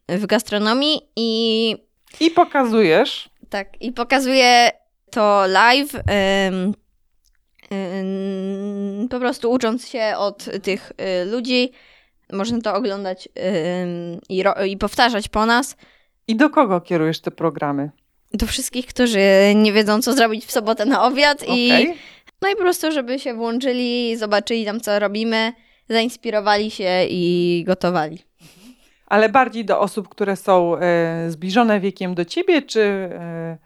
w 0.10 0.26
gastronomii 0.26 1.02
i... 1.16 1.76
I 2.20 2.32
pokazujesz. 2.32 3.30
Tak, 3.50 3.82
i 3.82 3.92
pokazuję 3.92 4.70
to 5.12 5.44
live, 5.48 5.92
po 9.10 9.20
prostu 9.20 9.52
ucząc 9.52 9.88
się 9.88 10.14
od 10.18 10.46
tych 10.64 10.92
y, 10.92 11.26
ludzi. 11.26 11.72
Można 12.34 12.62
to 12.62 12.74
oglądać 12.74 13.30
i, 14.30 14.44
i 14.68 14.78
powtarzać 14.78 15.28
po 15.28 15.46
nas. 15.46 15.76
I 16.28 16.36
do 16.36 16.50
kogo 16.50 16.82
kierujesz 16.82 17.20
te 17.20 17.32
programy? 17.32 17.92
Do 18.34 18.48
wszystkich, 18.48 18.86
którzy 18.86 19.20
nie 19.56 19.74
wiedzą, 19.74 20.02
co 20.02 20.14
zrobić 20.14 20.46
w 20.46 20.52
sobotę 20.52 20.86
na 20.86 21.04
obiad. 21.04 21.44
Okay. 21.44 21.56
I, 21.58 21.88
no 22.42 22.50
i 22.50 22.56
po 22.56 22.62
prostu, 22.62 22.92
żeby 22.92 23.20
się 23.20 23.34
włączyli, 23.34 24.18
zobaczyli 24.18 24.66
tam, 24.66 24.82
co 24.82 25.00
robimy, 25.00 25.54
zainspirowali 25.90 26.72
się 26.72 27.06
i 27.10 27.64
gotowali. 27.68 28.20
Ale 29.06 29.30
bardziej 29.30 29.66
do 29.66 29.80
osób, 29.80 30.10
które 30.10 30.36
są 30.36 30.78
e, 30.78 31.30
zbliżone 31.30 31.80
wiekiem 31.80 32.16
do 32.16 32.26
ciebie, 32.26 32.62
czy, 32.62 32.82
e, 32.82 33.58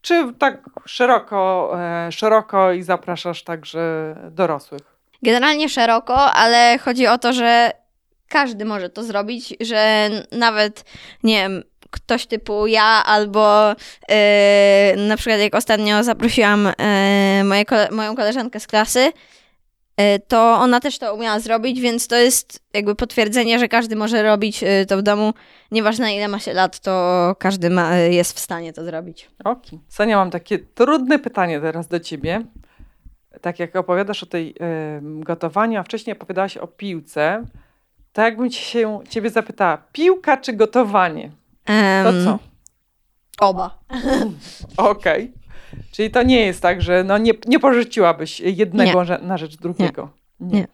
czy 0.00 0.32
tak 0.38 0.70
szeroko, 0.86 1.72
e, 1.80 2.12
szeroko 2.12 2.72
i 2.72 2.82
zapraszasz 2.82 3.44
także 3.44 4.14
dorosłych? 4.30 4.82
Generalnie 5.22 5.68
szeroko, 5.68 6.32
ale 6.32 6.78
chodzi 6.78 7.06
o 7.06 7.18
to, 7.18 7.32
że 7.32 7.72
każdy 8.28 8.64
może 8.64 8.90
to 8.90 9.02
zrobić, 9.02 9.54
że 9.60 10.10
nawet, 10.32 10.84
nie 11.22 11.42
wiem, 11.42 11.62
ktoś 11.90 12.26
typu 12.26 12.66
ja 12.66 13.02
albo 13.06 13.74
yy, 14.08 14.16
na 15.08 15.16
przykład 15.16 15.40
jak 15.40 15.54
ostatnio 15.54 16.04
zaprosiłam 16.04 16.64
yy, 17.38 17.44
moje, 17.44 17.64
moją 17.90 18.16
koleżankę 18.16 18.60
z 18.60 18.66
klasy, 18.66 19.12
yy, 19.98 20.04
to 20.28 20.54
ona 20.54 20.80
też 20.80 20.98
to 20.98 21.14
umiała 21.14 21.40
zrobić, 21.40 21.80
więc 21.80 22.08
to 22.08 22.16
jest 22.16 22.60
jakby 22.74 22.94
potwierdzenie, 22.94 23.58
że 23.58 23.68
każdy 23.68 23.96
może 23.96 24.22
robić 24.22 24.64
to 24.88 24.98
w 24.98 25.02
domu. 25.02 25.34
Nieważne 25.70 26.16
ile 26.16 26.28
ma 26.28 26.38
się 26.38 26.52
lat, 26.52 26.80
to 26.80 27.36
każdy 27.38 27.70
ma, 27.70 27.96
jest 27.96 28.36
w 28.36 28.38
stanie 28.38 28.72
to 28.72 28.84
zrobić. 28.84 29.30
Okej. 29.44 29.78
Okay. 29.94 30.16
Mam 30.16 30.30
takie 30.30 30.58
trudne 30.58 31.18
pytanie 31.18 31.60
teraz 31.60 31.88
do 31.88 32.00
ciebie. 32.00 32.44
Tak 33.40 33.58
jak 33.58 33.76
opowiadasz 33.76 34.22
o 34.22 34.26
tej 34.26 34.54
gotowaniu, 35.02 35.80
a 35.80 35.82
wcześniej 35.82 36.16
opowiadałaś 36.16 36.56
o 36.56 36.66
piłce, 36.66 37.44
to 38.12 38.22
jakbym 38.22 38.50
się 38.50 39.00
ciebie 39.08 39.30
zapytała, 39.30 39.78
piłka 39.92 40.36
czy 40.36 40.52
gotowanie? 40.52 41.30
To 42.04 42.12
co? 42.24 42.38
Oba. 43.40 43.78
Okej. 44.76 45.24
Okay. 45.24 45.38
Czyli 45.92 46.10
to 46.10 46.22
nie 46.22 46.46
jest 46.46 46.62
tak, 46.62 46.82
że 46.82 47.04
no 47.04 47.18
nie, 47.18 47.32
nie 47.46 47.60
porzuciłabyś 47.60 48.40
jednego 48.40 49.04
nie. 49.04 49.18
na 49.18 49.38
rzecz 49.38 49.56
drugiego. 49.56 50.10
Nie. 50.40 50.60
nie. 50.60 50.66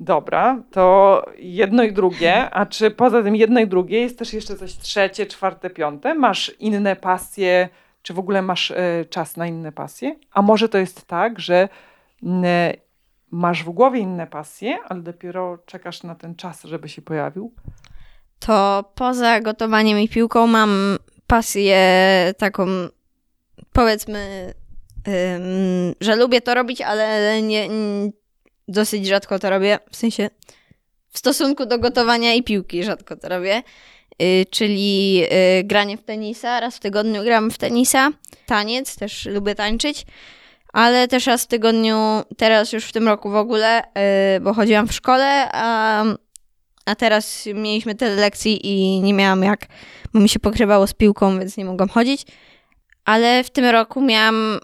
Dobra, 0.00 0.62
to 0.70 1.24
jedno 1.38 1.82
i 1.82 1.92
drugie. 1.92 2.50
A 2.50 2.66
czy 2.66 2.90
poza 2.90 3.22
tym 3.22 3.36
jedno 3.36 3.60
i 3.60 3.66
drugie 3.66 4.00
jest 4.00 4.18
też 4.18 4.32
jeszcze 4.32 4.56
coś 4.56 4.72
trzecie, 4.72 5.26
czwarte, 5.26 5.70
piąte? 5.70 6.14
Masz 6.14 6.52
inne 6.58 6.96
pasje? 6.96 7.68
Czy 8.02 8.14
w 8.14 8.18
ogóle 8.18 8.42
masz 8.42 8.70
y, 8.70 9.06
czas 9.10 9.36
na 9.36 9.46
inne 9.46 9.72
pasje? 9.72 10.16
A 10.32 10.42
może 10.42 10.68
to 10.68 10.78
jest 10.78 11.06
tak, 11.06 11.40
że 11.40 11.68
y, 12.22 12.26
masz 13.30 13.64
w 13.64 13.70
głowie 13.70 14.00
inne 14.00 14.26
pasje, 14.26 14.78
ale 14.88 15.00
dopiero 15.00 15.58
czekasz 15.66 16.02
na 16.02 16.14
ten 16.14 16.34
czas, 16.34 16.64
żeby 16.64 16.88
się 16.88 17.02
pojawił? 17.02 17.54
To 18.40 18.84
poza 18.94 19.40
gotowaniem 19.40 19.98
i 19.98 20.08
piłką 20.08 20.46
mam 20.46 20.98
pasję 21.26 21.78
taką, 22.38 22.66
powiedzmy, 23.72 24.54
ym, 25.08 25.94
że 26.00 26.16
lubię 26.16 26.40
to 26.40 26.54
robić, 26.54 26.80
ale 26.80 27.42
nie, 27.42 27.68
nie, 27.68 28.10
dosyć 28.68 29.06
rzadko 29.06 29.38
to 29.38 29.50
robię. 29.50 29.78
W 29.90 29.96
sensie 29.96 30.30
w 31.12 31.18
stosunku 31.18 31.66
do 31.66 31.78
gotowania 31.78 32.34
i 32.34 32.42
piłki 32.42 32.84
rzadko 32.84 33.16
to 33.16 33.28
robię. 33.28 33.62
Yy, 34.18 34.46
czyli 34.50 35.14
yy, 35.14 35.28
granie 35.64 35.96
w 35.96 36.04
tenisa. 36.04 36.60
Raz 36.60 36.76
w 36.76 36.80
tygodniu 36.80 37.24
gram 37.24 37.50
w 37.50 37.58
tenisa. 37.58 38.10
Taniec, 38.46 38.96
też 38.96 39.26
lubię 39.26 39.54
tańczyć. 39.54 40.06
Ale 40.72 41.08
też 41.08 41.26
raz 41.26 41.44
w 41.44 41.46
tygodniu, 41.46 41.96
teraz 42.36 42.72
już 42.72 42.84
w 42.84 42.92
tym 42.92 43.08
roku 43.08 43.30
w 43.30 43.36
ogóle, 43.36 43.82
yy, 44.34 44.40
bo 44.40 44.54
chodziłam 44.54 44.88
w 44.88 44.92
szkole, 44.92 45.48
a 45.52 46.04
a 46.90 46.94
teraz 46.94 47.46
mieliśmy 47.54 47.94
tyle 47.94 48.14
lekcji 48.14 48.66
i 48.66 49.00
nie 49.00 49.14
miałam 49.14 49.42
jak, 49.42 49.66
bo 50.12 50.20
mi 50.20 50.28
się 50.28 50.40
pokrywało 50.40 50.86
z 50.86 50.94
piłką, 50.94 51.38
więc 51.38 51.56
nie 51.56 51.64
mogłam 51.64 51.88
chodzić. 51.88 52.26
Ale 53.04 53.44
w 53.44 53.50
tym 53.50 53.64
roku 53.64 54.00
miałam, 54.00 54.58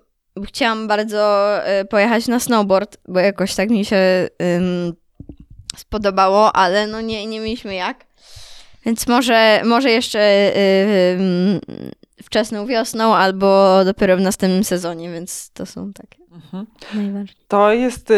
chciałam 0.46 0.88
bardzo 0.88 1.52
y, 1.80 1.84
pojechać 1.84 2.28
na 2.28 2.40
snowboard, 2.40 2.96
bo 3.08 3.20
jakoś 3.20 3.54
tak 3.54 3.70
mi 3.70 3.84
się 3.84 4.28
spodobało, 5.76 6.56
ale 6.56 6.86
no 6.86 7.00
nie, 7.00 7.26
nie 7.26 7.40
mieliśmy 7.40 7.74
jak. 7.74 8.06
Więc 8.86 9.06
może, 9.06 9.62
może 9.64 9.90
jeszcze 9.90 10.52
y, 10.56 11.60
wczesną 12.26 12.66
wiosną 12.66 13.14
albo 13.14 13.80
dopiero 13.84 14.16
w 14.16 14.20
następnym 14.20 14.64
sezonie, 14.64 15.10
więc 15.10 15.50
to 15.50 15.66
są 15.66 15.92
takie. 15.92 16.22
Mhm. 16.32 16.66
To 17.48 17.72
jest 17.72 18.10
y, 18.10 18.14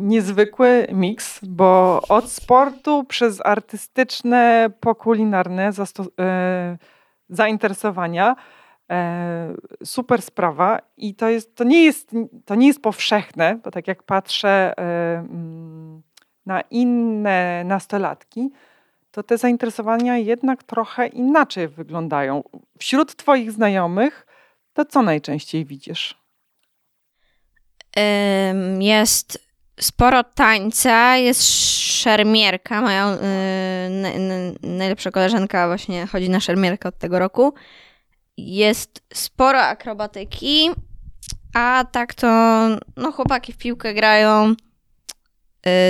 niezwykły 0.00 0.86
miks, 0.92 1.40
bo 1.42 2.00
od 2.08 2.30
sportu 2.30 3.04
przez 3.04 3.40
artystyczne 3.46 4.70
po 4.80 4.94
kulinarne 4.94 5.70
y, 5.70 5.72
zainteresowania 7.28 8.36
y, 9.80 9.86
super 9.86 10.22
sprawa 10.22 10.78
i 10.96 11.14
to, 11.14 11.28
jest, 11.28 11.56
to, 11.56 11.64
nie 11.64 11.84
jest, 11.84 12.10
to 12.44 12.54
nie 12.54 12.66
jest 12.66 12.82
powszechne, 12.82 13.58
bo 13.64 13.70
tak 13.70 13.88
jak 13.88 14.02
patrzę 14.02 14.74
y, 14.78 14.82
mm, 14.82 16.02
na 16.46 16.60
inne 16.60 17.64
nastolatki, 17.64 18.50
to 19.18 19.22
te 19.22 19.38
zainteresowania 19.38 20.18
jednak 20.18 20.62
trochę 20.62 21.06
inaczej 21.06 21.68
wyglądają. 21.68 22.42
Wśród 22.78 23.16
Twoich 23.16 23.52
znajomych 23.52 24.26
to 24.72 24.84
co 24.84 25.02
najczęściej 25.02 25.64
widzisz? 25.64 26.18
jest 28.78 29.48
sporo 29.80 30.24
tańca, 30.24 31.16
jest 31.16 31.42
szermierka. 32.02 32.82
Moja 32.82 33.14
y, 33.14 33.18
najlepsza 34.62 35.10
koleżanka 35.10 35.66
właśnie 35.66 36.06
chodzi 36.06 36.30
na 36.30 36.40
szermierkę 36.40 36.88
od 36.88 36.98
tego 36.98 37.18
roku. 37.18 37.54
Jest 38.36 39.02
sporo 39.14 39.60
akrobatyki, 39.60 40.70
a 41.54 41.84
tak 41.92 42.14
to 42.14 42.28
no 42.96 43.12
chłopaki 43.12 43.52
w 43.52 43.56
piłkę 43.56 43.94
grają. 43.94 44.54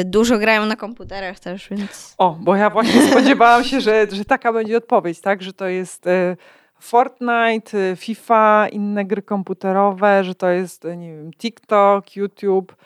Y, 0.01 0.05
dużo 0.05 0.39
grają 0.39 0.67
na 0.67 0.77
komputerach 0.77 1.41
też, 1.41 1.69
więc. 1.69 2.15
O, 2.19 2.37
bo 2.41 2.57
ja 2.57 2.71
właśnie 2.71 3.03
spodziewałam 3.11 3.65
się, 3.65 3.81
że, 3.81 4.07
że 4.11 4.25
taka 4.25 4.53
będzie 4.53 4.77
odpowiedź, 4.77 5.21
tak? 5.21 5.43
Że 5.43 5.53
to 5.53 5.67
jest 5.67 6.07
y, 6.07 6.37
Fortnite, 6.81 7.79
y, 7.79 7.97
FIFA, 7.97 8.69
inne 8.73 9.05
gry 9.05 9.23
komputerowe, 9.23 10.25
że 10.25 10.35
to 10.35 10.49
jest, 10.49 10.85
nie 10.97 11.17
wiem, 11.17 11.31
TikTok, 11.33 12.17
YouTube, 12.17 12.77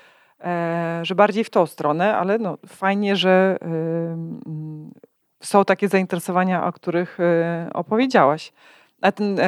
e, 0.40 1.00
że 1.02 1.14
bardziej 1.14 1.44
w 1.44 1.50
tą 1.50 1.66
stronę, 1.66 2.16
ale 2.16 2.38
no, 2.38 2.58
fajnie, 2.66 3.16
że 3.16 3.58
są 5.42 5.64
takie 5.64 5.88
zainteresowania, 5.88 6.66
o 6.66 6.72
których 6.72 7.18
opowiedziałaś. 7.74 8.52
A 9.00 9.12
ten, 9.12 9.38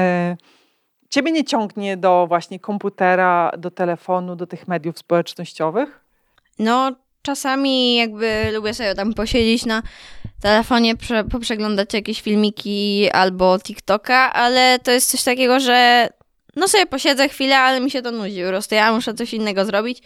ciebie 1.10 1.32
nie 1.32 1.44
ciągnie 1.44 1.96
do 1.96 2.26
właśnie 2.28 2.60
komputera, 2.60 3.50
do 3.58 3.70
telefonu, 3.70 4.36
do 4.36 4.46
tych 4.46 4.68
mediów 4.68 4.98
społecznościowych? 4.98 6.04
No, 6.58 6.92
czasami 7.24 7.94
jakby 7.94 8.50
lubię 8.52 8.74
sobie 8.74 8.94
tam 8.94 9.14
posiedzieć 9.14 9.66
na 9.66 9.82
telefonie, 10.40 10.96
prze, 10.96 11.24
poprzeglądać 11.24 11.94
jakieś 11.94 12.20
filmiki 12.20 13.10
albo 13.12 13.58
TikToka, 13.58 14.32
ale 14.32 14.78
to 14.78 14.90
jest 14.90 15.10
coś 15.10 15.22
takiego, 15.22 15.60
że 15.60 16.08
no 16.56 16.68
sobie 16.68 16.86
posiedzę 16.86 17.28
chwilę, 17.28 17.58
ale 17.58 17.80
mi 17.80 17.90
się 17.90 18.02
to 18.02 18.10
nudzi 18.10 18.42
po 18.42 18.48
prostu. 18.48 18.74
Ja 18.74 18.92
muszę 18.92 19.14
coś 19.14 19.34
innego 19.34 19.64
zrobić, 19.64 20.02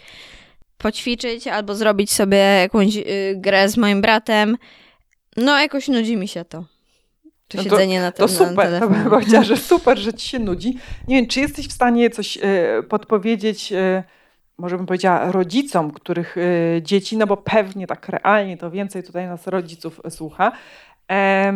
poćwiczyć 0.77 1.47
albo 1.47 1.75
zrobić 1.75 2.11
sobie 2.11 2.37
jakąś 2.37 2.97
y, 2.97 3.03
grę 3.37 3.69
z 3.69 3.77
moim 3.77 4.01
bratem. 4.01 4.57
No 5.37 5.59
jakoś 5.59 5.87
nudzi 5.87 6.17
mi 6.17 6.27
się 6.27 6.45
to. 6.45 6.63
To 7.47 7.57
no 7.57 7.63
siedzenie 7.63 7.97
to, 7.97 8.01
na, 8.01 8.11
te, 8.11 8.17
to 8.17 8.27
super, 8.27 8.55
na 8.55 8.63
telefonie. 8.63 8.95
To 8.95 9.03
bym 9.03 9.09
powiedziała, 9.09 9.43
że 9.43 9.57
super, 9.57 9.97
że 9.99 10.13
ci 10.13 10.29
się 10.29 10.39
nudzi. 10.39 10.77
Nie 11.07 11.15
wiem, 11.15 11.27
czy 11.27 11.39
jesteś 11.39 11.67
w 11.67 11.71
stanie 11.71 12.09
coś 12.09 12.37
y, 12.37 12.83
podpowiedzieć... 12.89 13.71
Y, 13.71 14.03
może 14.59 14.77
bym 14.77 14.85
powiedziała, 14.85 15.31
rodzicom, 15.31 15.91
których 15.91 16.37
y, 16.37 16.81
dzieci, 16.83 17.17
no 17.17 17.27
bo 17.27 17.37
pewnie 17.37 17.87
tak 17.87 18.09
realnie 18.09 18.57
to 18.57 18.71
więcej 18.71 19.03
tutaj 19.03 19.27
nas 19.27 19.47
rodziców 19.47 20.01
słucha, 20.09 20.51
e, 21.11 21.53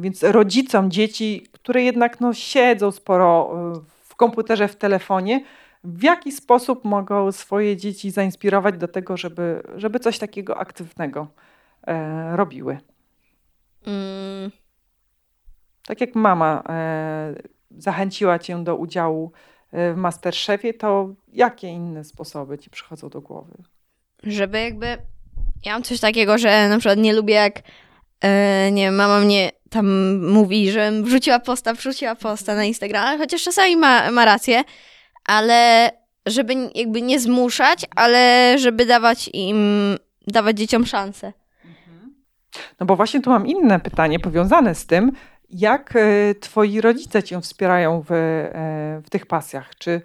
więc 0.00 0.22
rodzicom 0.22 0.90
dzieci, 0.90 1.46
które 1.52 1.82
jednak 1.82 2.20
no, 2.20 2.34
siedzą 2.34 2.90
sporo 2.90 3.52
y, 3.76 3.80
w 4.02 4.16
komputerze, 4.16 4.68
w 4.68 4.76
telefonie, 4.76 5.44
w 5.84 6.02
jaki 6.02 6.32
sposób 6.32 6.84
mogą 6.84 7.32
swoje 7.32 7.76
dzieci 7.76 8.10
zainspirować 8.10 8.78
do 8.78 8.88
tego, 8.88 9.16
żeby, 9.16 9.62
żeby 9.76 9.98
coś 9.98 10.18
takiego 10.18 10.58
aktywnego 10.58 11.26
e, 11.86 12.36
robiły? 12.36 12.78
Mm. 13.86 14.50
Tak 15.86 16.00
jak 16.00 16.14
mama 16.14 16.62
e, 16.68 17.34
zachęciła 17.78 18.38
cię 18.38 18.64
do 18.64 18.76
udziału 18.76 19.32
w 19.72 19.94
Masterchefie, 19.96 20.74
to 20.74 21.08
jakie 21.32 21.68
inne 21.68 22.04
sposoby 22.04 22.58
ci 22.58 22.70
przychodzą 22.70 23.08
do 23.08 23.20
głowy? 23.20 23.54
Żeby 24.22 24.60
jakby. 24.60 24.86
Ja 25.64 25.72
mam 25.72 25.82
coś 25.82 26.00
takiego, 26.00 26.38
że 26.38 26.68
na 26.68 26.78
przykład 26.78 26.98
nie 26.98 27.12
lubię, 27.12 27.34
jak 27.34 27.62
e, 28.20 28.70
nie 28.72 28.82
wiem, 28.82 28.94
mama 28.94 29.20
mnie 29.20 29.50
tam 29.70 30.18
mówi, 30.26 30.70
że 30.70 30.92
wrzuciła 31.02 31.38
posta, 31.38 31.74
wrzuciła 31.74 32.14
posta 32.14 32.54
na 32.54 32.64
Instagram, 32.64 33.18
chociaż 33.18 33.42
czasami 33.42 33.76
ma, 33.76 34.10
ma 34.10 34.24
rację, 34.24 34.64
ale 35.24 35.90
żeby 36.26 36.54
jakby 36.74 37.02
nie 37.02 37.20
zmuszać, 37.20 37.86
ale 37.96 38.54
żeby 38.58 38.86
dawać 38.86 39.30
im, 39.32 39.96
dawać 40.26 40.58
dzieciom 40.58 40.86
szansę. 40.86 41.32
Mhm. 41.64 42.14
No 42.80 42.86
bo 42.86 42.96
właśnie 42.96 43.20
tu 43.20 43.30
mam 43.30 43.46
inne 43.46 43.80
pytanie 43.80 44.20
powiązane 44.20 44.74
z 44.74 44.86
tym, 44.86 45.12
jak 45.52 45.96
e, 45.96 46.34
twoi 46.34 46.80
rodzice 46.80 47.22
cię 47.22 47.40
wspierają 47.40 48.02
w, 48.02 48.12
e, 48.12 49.00
w 49.04 49.10
tych 49.10 49.26
pasjach? 49.26 49.76
Czy, 49.78 50.02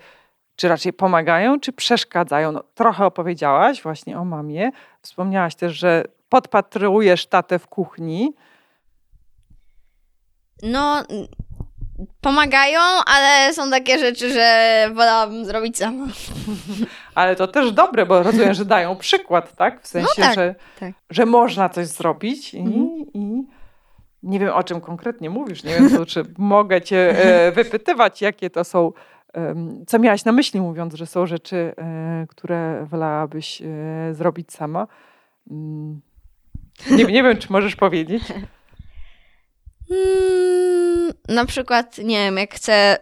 czy 0.55 0.67
raczej 0.67 0.93
pomagają, 0.93 1.59
czy 1.59 1.73
przeszkadzają? 1.73 2.51
No, 2.51 2.63
trochę 2.75 3.05
opowiedziałaś 3.05 3.81
właśnie 3.81 4.19
o 4.19 4.25
mamie. 4.25 4.71
Wspomniałaś 5.01 5.55
też, 5.55 5.73
że 5.73 6.03
podpatrujesz 6.29 7.27
tatę 7.27 7.59
w 7.59 7.67
kuchni. 7.67 8.33
No, 10.63 11.03
pomagają, 12.21 12.79
ale 13.05 13.53
są 13.53 13.69
takie 13.71 13.99
rzeczy, 13.99 14.33
że 14.33 14.89
wolałabym 14.93 15.45
zrobić 15.45 15.77
sama. 15.77 16.07
Ale 17.15 17.35
to 17.35 17.47
też 17.47 17.71
dobre, 17.71 18.05
bo 18.05 18.23
rozumiem, 18.23 18.53
że 18.53 18.65
dają 18.65 18.95
przykład, 18.95 19.55
tak? 19.55 19.81
W 19.81 19.87
sensie, 19.87 20.09
no 20.17 20.23
tak, 20.23 20.35
że, 20.35 20.55
tak. 20.79 20.93
że 21.09 21.25
można 21.25 21.69
coś 21.69 21.87
zrobić 21.87 22.53
i, 22.53 22.59
mhm. 22.59 23.05
i 23.13 23.43
nie 24.27 24.39
wiem 24.39 24.49
o 24.49 24.63
czym 24.63 24.81
konkretnie 24.81 25.29
mówisz, 25.29 25.63
nie 25.63 25.75
wiem, 25.75 25.89
to, 25.89 26.05
czy 26.11 26.23
mogę 26.37 26.81
cię 26.81 27.23
e, 27.23 27.51
wypytywać, 27.51 28.21
jakie 28.21 28.49
to 28.49 28.63
są, 28.63 28.91
co 29.87 29.99
miałaś 29.99 30.25
na 30.25 30.31
myśli 30.31 30.61
mówiąc, 30.61 30.93
że 30.93 31.05
są 31.05 31.25
rzeczy, 31.25 31.73
e, 31.77 32.25
które 32.29 32.85
wolałabyś 32.89 33.61
e, 33.61 34.13
zrobić 34.13 34.53
sama. 34.53 34.87
Mm. 35.51 36.01
Nie, 36.91 37.03
nie 37.05 37.23
wiem, 37.23 37.37
czy 37.37 37.47
możesz 37.51 37.75
powiedzieć. 37.75 38.23
Hmm, 39.87 41.13
na 41.37 41.45
przykład, 41.45 41.97
nie 41.97 42.17
wiem, 42.17 42.37
jak 42.37 42.53
chcę 42.53 42.97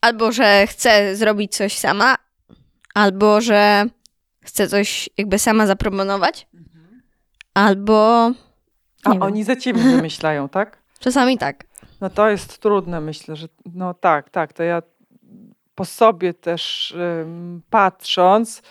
albo, 0.00 0.32
że 0.32 0.66
chcę 0.66 1.16
zrobić 1.16 1.56
coś 1.56 1.78
sama, 1.78 2.16
albo, 2.94 3.40
że 3.40 3.86
chcę 4.40 4.68
coś 4.68 5.10
jakby 5.18 5.38
sama 5.38 5.66
zaproponować, 5.66 6.46
mhm. 6.54 7.02
albo 7.54 8.30
a 9.06 9.14
nie 9.14 9.20
oni 9.20 9.44
wiem. 9.44 9.44
za 9.44 9.56
ciebie 9.56 9.80
wymyślają, 9.96 10.48
tak? 10.48 10.78
Czasami 10.98 11.38
tak. 11.38 11.64
No 12.00 12.10
to 12.10 12.30
jest 12.30 12.58
trudne, 12.58 13.00
myślę, 13.00 13.36
że 13.36 13.48
no 13.74 13.94
tak, 13.94 14.30
tak, 14.30 14.52
to 14.52 14.62
ja 14.62 14.82
po 15.74 15.84
sobie 15.84 16.34
też 16.34 16.94
um, 16.98 17.62
patrząc, 17.70 18.62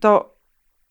to 0.00 0.40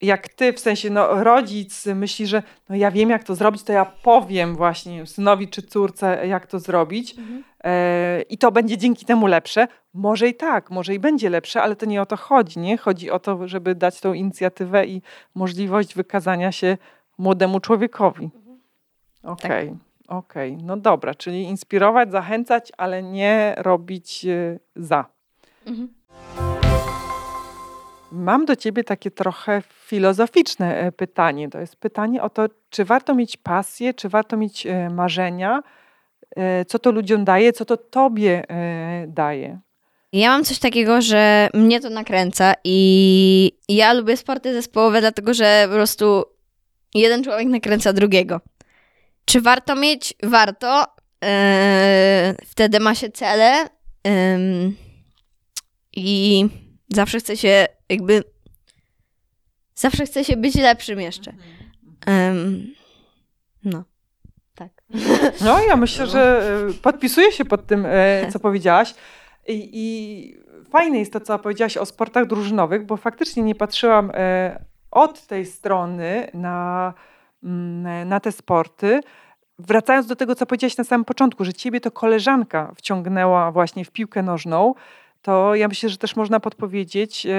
jak 0.02 0.30
ty, 0.30 0.54
w 0.54 0.60
sensie 0.60 0.90
no, 0.90 1.24
rodzic 1.24 1.86
myśli, 1.86 2.28
że 2.28 2.44
no 2.70 2.76
ja 2.76 2.92
wiem 2.92 3.10
jak 3.10 3.24
to 3.24 3.36
zrobić, 3.36 3.64
to 3.64 3.74
ja 3.74 3.86
powiem 3.86 4.56
właśnie 4.56 5.06
synowi 5.06 5.48
czy 5.48 5.62
córce 5.62 6.28
jak 6.28 6.48
to 6.48 6.60
zrobić 6.60 7.18
mhm. 7.18 7.44
e, 7.64 8.22
i 8.22 8.38
to 8.38 8.52
będzie 8.52 8.78
dzięki 8.78 9.06
temu 9.06 9.28
lepsze. 9.28 9.68
Może 9.94 10.28
i 10.28 10.34
tak, 10.34 10.72
może 10.72 10.94
i 10.94 11.00
będzie 11.00 11.30
lepsze, 11.30 11.62
ale 11.62 11.76
to 11.76 11.86
nie 11.86 12.02
o 12.02 12.06
to 12.06 12.18
chodzi, 12.18 12.60
nie? 12.60 12.78
Chodzi 12.78 13.12
o 13.12 13.20
to, 13.20 13.48
żeby 13.48 13.76
dać 13.76 14.02
tą 14.02 14.14
inicjatywę 14.14 14.86
i 14.86 15.02
możliwość 15.36 15.96
wykazania 15.96 16.52
się 16.52 16.78
młodemu 17.20 17.60
człowiekowi. 17.60 18.26
Mhm. 18.26 18.60
Okej, 19.24 19.68
okay, 19.68 19.78
tak. 20.08 20.18
okej. 20.18 20.54
Okay. 20.54 20.66
No 20.66 20.78
dobra, 20.78 21.16
czyli 21.16 21.44
inspirować, 21.44 22.12
zachęcać, 22.12 22.72
ale 22.78 23.04
nie 23.04 23.56
robić 23.58 24.26
y, 24.26 24.60
za. 24.76 25.06
Mhm. 25.66 25.94
Mam 28.12 28.46
do 28.46 28.56
ciebie 28.56 28.84
takie 28.84 29.12
trochę 29.12 29.62
filozoficzne 29.70 30.80
e, 30.80 30.92
pytanie. 30.92 31.50
To 31.50 31.60
jest 31.60 31.76
pytanie 31.76 32.22
o 32.22 32.30
to, 32.30 32.48
czy 32.70 32.86
warto 32.86 33.16
mieć 33.16 33.38
pasję, 33.38 33.94
czy 33.94 34.10
warto 34.10 34.38
mieć 34.38 34.66
e, 34.66 34.90
marzenia, 34.90 35.64
e, 36.36 36.66
co 36.66 36.80
to 36.80 36.92
ludziom 36.92 37.26
daje, 37.26 37.54
co 37.54 37.66
to 37.66 37.78
tobie 37.78 38.44
daje. 39.08 39.60
Ja 40.14 40.30
mam 40.30 40.44
coś 40.44 40.60
takiego, 40.60 41.02
że 41.02 41.50
mnie 41.54 41.80
to 41.80 41.90
nakręca 41.90 42.54
i 42.64 43.52
ja 43.70 43.94
lubię 43.94 44.18
sporty 44.18 44.54
zespołowe, 44.54 45.02
dlatego 45.02 45.34
że 45.34 45.66
po 45.68 45.74
prostu 45.74 46.24
jeden 46.94 47.24
człowiek 47.24 47.48
nakręca 47.48 47.94
drugiego. 47.94 48.42
Czy 49.26 49.42
warto 49.42 49.76
mieć? 49.76 50.14
Warto. 50.24 50.86
Yy, 51.22 51.30
wtedy 52.46 52.80
ma 52.80 52.96
się 52.96 53.10
cele 53.10 53.70
yy, 54.06 54.12
i 55.96 56.46
zawsze 56.90 57.20
chce 57.20 57.38
się 57.38 57.66
jakby 57.90 58.24
zawsze 59.76 60.06
chce 60.06 60.24
się 60.24 60.38
być 60.38 60.56
lepszym 60.56 61.02
jeszcze. 61.02 61.34
Yy, 62.08 62.76
no. 63.64 63.84
Tak. 64.56 64.72
No, 65.46 65.60
ja 65.60 65.76
myślę, 65.76 66.08
że 66.08 66.52
e, 66.70 66.74
podpisuję 66.74 67.32
się 67.32 67.46
pod 67.46 67.68
tym, 67.68 67.86
e, 67.86 68.32
co 68.32 68.40
powiedziałaś. 68.50 68.96
I, 69.48 69.70
I 69.74 70.36
fajne 70.72 71.00
jest 71.00 71.14
to, 71.14 71.20
co 71.20 71.40
powiedziałaś 71.40 71.78
o 71.78 71.86
sportach 71.86 72.28
drużynowych, 72.28 72.86
bo 72.86 72.98
faktycznie 72.98 73.44
nie 73.44 73.56
patrzyłam 73.56 74.12
e, 74.14 74.66
od 74.92 75.28
tej 75.28 75.46
strony 75.46 76.32
na, 76.34 76.94
mm, 77.44 78.10
na 78.10 78.20
te 78.20 78.32
sporty. 78.32 79.02
Wracając 79.60 80.08
do 80.08 80.16
tego, 80.16 80.36
co 80.36 80.46
powiedziałaś 80.46 80.78
na 80.78 80.84
samym 80.84 81.06
początku, 81.06 81.46
że 81.46 81.54
ciebie 81.54 81.82
to 81.82 81.92
koleżanka 81.92 82.72
wciągnęła 82.76 83.52
właśnie 83.52 83.86
w 83.86 83.92
piłkę 83.92 84.24
nożną, 84.24 84.74
to 85.22 85.56
ja 85.56 85.68
myślę, 85.68 85.90
że 85.90 85.98
też 85.98 86.16
można 86.16 86.40
podpowiedzieć 86.40 87.26
e, 87.26 87.30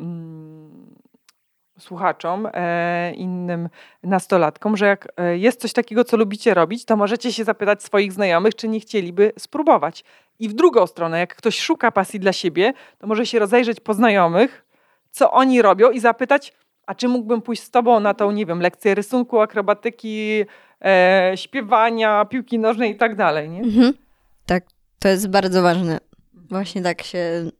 mm, 0.00 0.98
słuchaczom, 1.78 2.48
e, 2.52 3.12
innym 3.14 3.68
nastolatkom, 4.02 4.76
że 4.76 4.86
jak 4.86 5.08
e, 5.16 5.38
jest 5.38 5.60
coś 5.60 5.72
takiego, 5.72 6.04
co 6.04 6.16
lubicie 6.16 6.54
robić, 6.54 6.84
to 6.84 6.96
możecie 6.96 7.32
się 7.32 7.44
zapytać 7.44 7.82
swoich 7.82 8.12
znajomych, 8.12 8.54
czy 8.54 8.68
nie 8.68 8.80
chcieliby 8.80 9.32
spróbować. 9.38 10.04
I 10.38 10.48
w 10.48 10.52
drugą 10.52 10.86
stronę, 10.86 11.18
jak 11.18 11.36
ktoś 11.36 11.60
szuka 11.60 11.92
pasji 11.92 12.20
dla 12.20 12.32
siebie, 12.32 12.72
to 12.98 13.06
może 13.06 13.26
się 13.26 13.38
rozejrzeć 13.38 13.80
po 13.80 13.94
znajomych, 13.94 14.64
co 15.10 15.30
oni 15.30 15.62
robią 15.62 15.90
i 15.90 16.00
zapytać, 16.00 16.54
a 16.88 16.94
czy 16.94 17.08
mógłbym 17.08 17.42
pójść 17.42 17.62
z 17.62 17.70
tobą 17.70 18.00
na 18.00 18.14
tą, 18.14 18.30
nie 18.30 18.46
wiem, 18.46 18.60
lekcję 18.60 18.94
rysunku, 18.94 19.40
akrobatyki, 19.40 20.44
e, 20.84 21.32
śpiewania, 21.34 22.24
piłki 22.24 22.58
nożnej 22.58 22.90
i 22.90 22.96
tak 22.96 23.16
dalej, 23.16 23.50
nie? 23.50 23.60
Mhm. 23.60 23.92
Tak, 24.46 24.64
to 24.98 25.08
jest 25.08 25.28
bardzo 25.28 25.62
ważne. 25.62 25.98
Właśnie 26.50 26.82
tak 26.82 27.02
się 27.02 27.50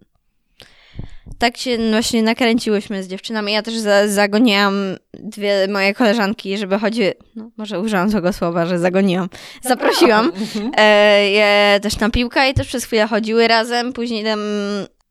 tak 1.38 1.56
się 1.56 1.78
właśnie 1.90 2.22
nakręciłyśmy 2.22 3.02
z 3.02 3.08
dziewczynami. 3.08 3.52
Ja 3.52 3.62
też 3.62 3.74
za, 3.74 4.08
zagoniłam 4.08 4.74
dwie 5.14 5.68
moje 5.68 5.94
koleżanki, 5.94 6.58
żeby 6.58 6.78
chodziły. 6.78 7.14
No, 7.36 7.50
może 7.56 7.80
użyłam 7.80 8.10
złego 8.10 8.32
słowa, 8.32 8.66
że 8.66 8.78
zagoniłam. 8.78 9.28
Zaprosiłam 9.62 10.26
mhm. 10.40 10.70
e, 10.76 11.30
je 11.30 11.80
też 11.82 11.98
na 11.98 12.10
piłkę 12.10 12.50
i 12.50 12.54
też 12.54 12.66
przez 12.66 12.84
chwilę 12.84 13.06
chodziły 13.06 13.48
razem. 13.48 13.92
Później 13.92 14.24
tam 14.24 14.40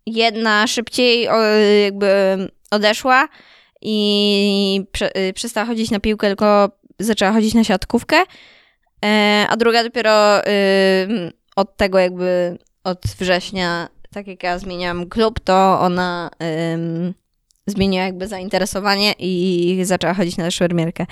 jedna 0.06 0.68
szybciej 0.68 1.30
o, 1.30 1.42
jakby 1.84 2.08
odeszła 2.72 3.28
i 3.82 4.86
prze, 4.92 5.18
y, 5.18 5.34
przestała 5.34 5.66
chodzić 5.68 5.92
na 5.92 6.00
piłkę, 6.00 6.28
tylko 6.28 6.70
zaczęła 7.00 7.32
chodzić 7.32 7.54
na 7.54 7.63
siatkówkę, 7.63 8.18
e, 9.06 9.46
a 9.50 9.58
druga 9.58 9.84
dopiero 9.84 10.42
od 11.56 11.78
tego 11.78 12.00
jakby 12.00 12.58
od 12.84 13.02
września, 13.20 13.90
tak 14.13 14.28
jak 14.28 14.44
ja 14.44 14.60
zmieniałam 14.60 15.10
klub, 15.10 15.40
to 15.40 15.80
ona 15.80 16.30
zmieniła 17.68 18.04
jakby 18.04 18.28
zainteresowanie 18.28 19.13
i 19.20 19.80
zaczęła 19.84 20.13
chodzić 20.13 20.38
na 20.38 20.52
szermierkę. 20.52 21.06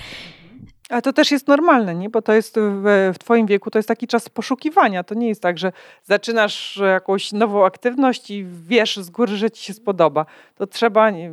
A 0.90 1.02
to 1.02 1.14
też 1.14 1.32
jest 1.32 1.48
normalne, 1.48 1.96
nie? 1.96 2.10
bo 2.10 2.22
to 2.22 2.34
jest 2.34 2.56
w, 2.58 3.12
w 3.14 3.20
Twoim 3.20 3.46
wieku, 3.46 3.72
to 3.72 3.80
jest 3.80 3.88
taki 3.88 4.08
czas 4.08 4.30
poszukiwania. 4.30 5.04
To 5.04 5.16
nie 5.16 5.28
jest 5.28 5.42
tak, 5.42 5.58
że 5.58 5.72
zaczynasz 6.04 6.78
jakąś 6.78 7.32
nową 7.32 7.66
aktywność 7.66 8.32
i 8.32 8.46
wiesz 8.46 8.98
z 8.98 9.10
góry, 9.10 9.38
że 9.38 9.52
Ci 9.52 9.64
się 9.64 9.74
spodoba. 9.74 10.26
To 10.56 10.68
trzeba, 10.68 11.10
nie, 11.10 11.32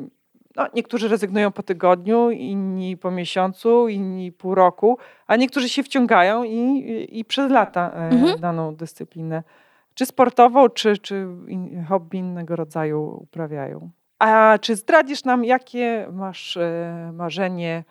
no, 0.57 0.67
niektórzy 0.75 1.09
rezygnują 1.09 1.53
po 1.53 1.62
tygodniu, 1.62 2.31
inni 2.31 2.97
po 2.97 3.11
miesiącu, 3.11 3.88
inni 3.88 4.33
pół 4.33 4.55
roku, 4.55 4.99
a 5.27 5.37
niektórzy 5.37 5.69
się 5.69 5.83
wciągają 5.83 6.45
i, 6.45 7.09
i 7.11 7.25
przez 7.25 7.51
lata 7.51 7.91
e, 7.95 7.97
mhm. 7.97 8.41
daną 8.41 8.75
dyscyplinę, 8.75 9.43
czy 9.95 10.07
sportową, 10.07 10.69
czy, 10.69 10.99
czy 10.99 11.27
in, 11.47 11.85
hobby 11.85 12.19
innego 12.19 12.57
rodzaju 12.57 13.19
uprawiają. 13.23 13.91
A 14.19 14.59
czy 14.61 14.77
zdradzisz 14.77 15.25
nam, 15.25 15.45
jakie 15.45 16.09
masz 16.12 16.57
e, 16.57 17.11
marzenie 17.12 17.85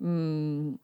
mm, 0.00 0.78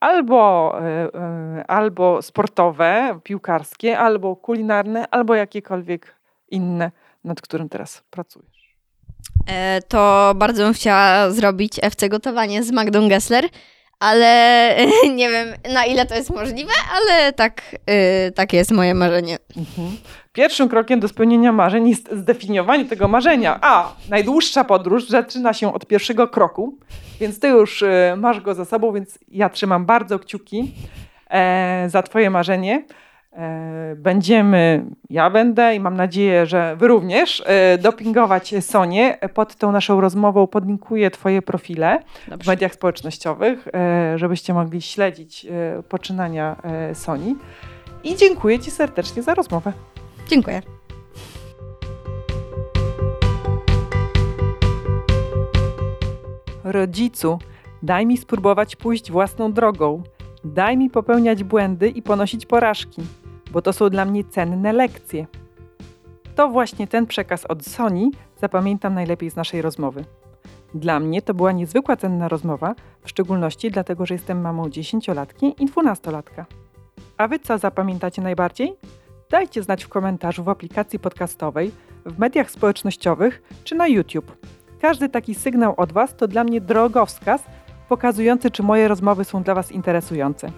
albo, 0.00 0.74
e, 0.80 1.64
albo 1.68 2.22
sportowe, 2.22 3.20
piłkarskie, 3.22 3.98
albo 3.98 4.36
kulinarne, 4.36 5.06
albo 5.10 5.34
jakiekolwiek 5.34 6.14
inne, 6.50 6.90
nad 7.24 7.40
którym 7.40 7.68
teraz 7.68 8.04
pracujesz? 8.10 8.51
E, 9.46 9.80
to 9.88 10.32
bardzo 10.36 10.64
bym 10.64 10.74
chciała 10.74 11.30
zrobić 11.30 11.78
FC 11.82 12.08
Gotowanie 12.08 12.62
z 12.62 12.70
Magdą 12.70 13.08
Gessler, 13.08 13.44
ale 14.00 14.76
nie 15.14 15.30
wiem 15.30 15.48
na 15.72 15.84
ile 15.84 16.06
to 16.06 16.14
jest 16.14 16.30
możliwe, 16.30 16.72
ale 16.92 17.32
tak, 17.32 17.62
takie 18.34 18.56
jest 18.56 18.70
moje 18.70 18.94
marzenie. 18.94 19.38
Mhm. 19.56 19.96
Pierwszym 20.32 20.68
krokiem 20.68 21.00
do 21.00 21.08
spełnienia 21.08 21.52
marzeń 21.52 21.88
jest 21.88 22.12
zdefiniowanie 22.12 22.84
tego 22.84 23.08
marzenia. 23.08 23.58
A, 23.62 23.92
najdłuższa 24.08 24.64
podróż 24.64 25.08
zaczyna 25.08 25.52
się 25.52 25.74
od 25.74 25.86
pierwszego 25.86 26.28
kroku, 26.28 26.78
więc 27.20 27.40
ty 27.40 27.48
już 27.48 27.82
y, 27.82 28.14
masz 28.16 28.40
go 28.40 28.54
za 28.54 28.64
sobą, 28.64 28.92
więc 28.92 29.18
ja 29.28 29.48
trzymam 29.48 29.86
bardzo 29.86 30.18
kciuki 30.18 30.74
e, 31.30 31.84
za 31.88 32.02
twoje 32.02 32.30
marzenie. 32.30 32.84
E, 33.32 33.94
będziemy, 33.96 34.84
ja 35.10 35.30
będę 35.30 35.74
i 35.74 35.80
mam 35.80 35.96
nadzieję, 35.96 36.46
że 36.46 36.76
wy 36.76 36.88
również, 36.88 37.42
e, 37.46 37.78
dopingować 37.78 38.54
Sonię. 38.60 39.18
Pod 39.34 39.54
tą 39.56 39.72
naszą 39.72 40.00
rozmową 40.00 40.46
podlinkuję 40.46 41.10
twoje 41.10 41.42
profile 41.42 41.98
Dobrze. 42.28 42.44
w 42.44 42.46
mediach 42.46 42.74
społecznościowych, 42.74 43.68
e, 43.74 44.18
żebyście 44.18 44.54
mogli 44.54 44.82
śledzić 44.82 45.46
poczynania 45.88 46.56
Soni. 46.94 47.36
I 48.04 48.16
dziękuję 48.16 48.58
ci 48.58 48.70
serdecznie 48.70 49.22
za 49.22 49.34
rozmowę. 49.34 49.72
Dziękuję. 50.28 50.62
Rodzicu, 56.64 57.38
daj 57.82 58.06
mi 58.06 58.16
spróbować 58.16 58.76
pójść 58.76 59.10
własną 59.10 59.52
drogą. 59.52 60.02
Daj 60.44 60.76
mi 60.76 60.90
popełniać 60.90 61.44
błędy 61.44 61.88
i 61.88 62.02
ponosić 62.02 62.46
porażki 62.46 63.02
bo 63.52 63.62
to 63.62 63.72
są 63.72 63.90
dla 63.90 64.04
mnie 64.04 64.24
cenne 64.24 64.72
lekcje. 64.72 65.26
To 66.34 66.48
właśnie 66.48 66.86
ten 66.86 67.06
przekaz 67.06 67.44
od 67.46 67.66
Soni 67.66 68.10
zapamiętam 68.40 68.94
najlepiej 68.94 69.30
z 69.30 69.36
naszej 69.36 69.62
rozmowy. 69.62 70.04
Dla 70.74 71.00
mnie 71.00 71.22
to 71.22 71.34
była 71.34 71.52
niezwykła 71.52 71.96
cenna 71.96 72.28
rozmowa, 72.28 72.74
w 73.04 73.10
szczególności 73.10 73.70
dlatego, 73.70 74.06
że 74.06 74.14
jestem 74.14 74.40
mamą 74.40 74.68
dziesięciolatki 74.68 75.54
i 75.58 75.66
dwunastolatka. 75.66 76.46
A 77.16 77.28
wy 77.28 77.38
co 77.38 77.58
zapamiętacie 77.58 78.22
najbardziej? 78.22 78.72
Dajcie 79.30 79.62
znać 79.62 79.84
w 79.84 79.88
komentarzu 79.88 80.44
w 80.44 80.48
aplikacji 80.48 80.98
podcastowej, 80.98 81.72
w 82.06 82.18
mediach 82.18 82.50
społecznościowych 82.50 83.42
czy 83.64 83.74
na 83.74 83.88
YouTube. 83.88 84.36
Każdy 84.80 85.08
taki 85.08 85.34
sygnał 85.34 85.74
od 85.76 85.92
Was 85.92 86.16
to 86.16 86.28
dla 86.28 86.44
mnie 86.44 86.60
drogowskaz 86.60 87.42
pokazujący, 87.88 88.50
czy 88.50 88.62
moje 88.62 88.88
rozmowy 88.88 89.24
są 89.24 89.42
dla 89.42 89.54
Was 89.54 89.72
interesujące. 89.72 90.50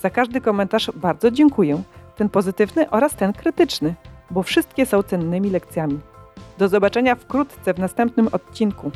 Za 0.00 0.10
każdy 0.10 0.40
komentarz 0.40 0.90
bardzo 0.96 1.30
dziękuję 1.30 1.82
ten 2.16 2.28
pozytywny 2.28 2.90
oraz 2.90 3.14
ten 3.14 3.32
krytyczny, 3.32 3.94
bo 4.30 4.42
wszystkie 4.42 4.86
są 4.86 5.02
cennymi 5.02 5.50
lekcjami. 5.50 6.00
Do 6.58 6.68
zobaczenia 6.68 7.14
wkrótce 7.14 7.74
w 7.74 7.78
następnym 7.78 8.28
odcinku. 8.32 8.90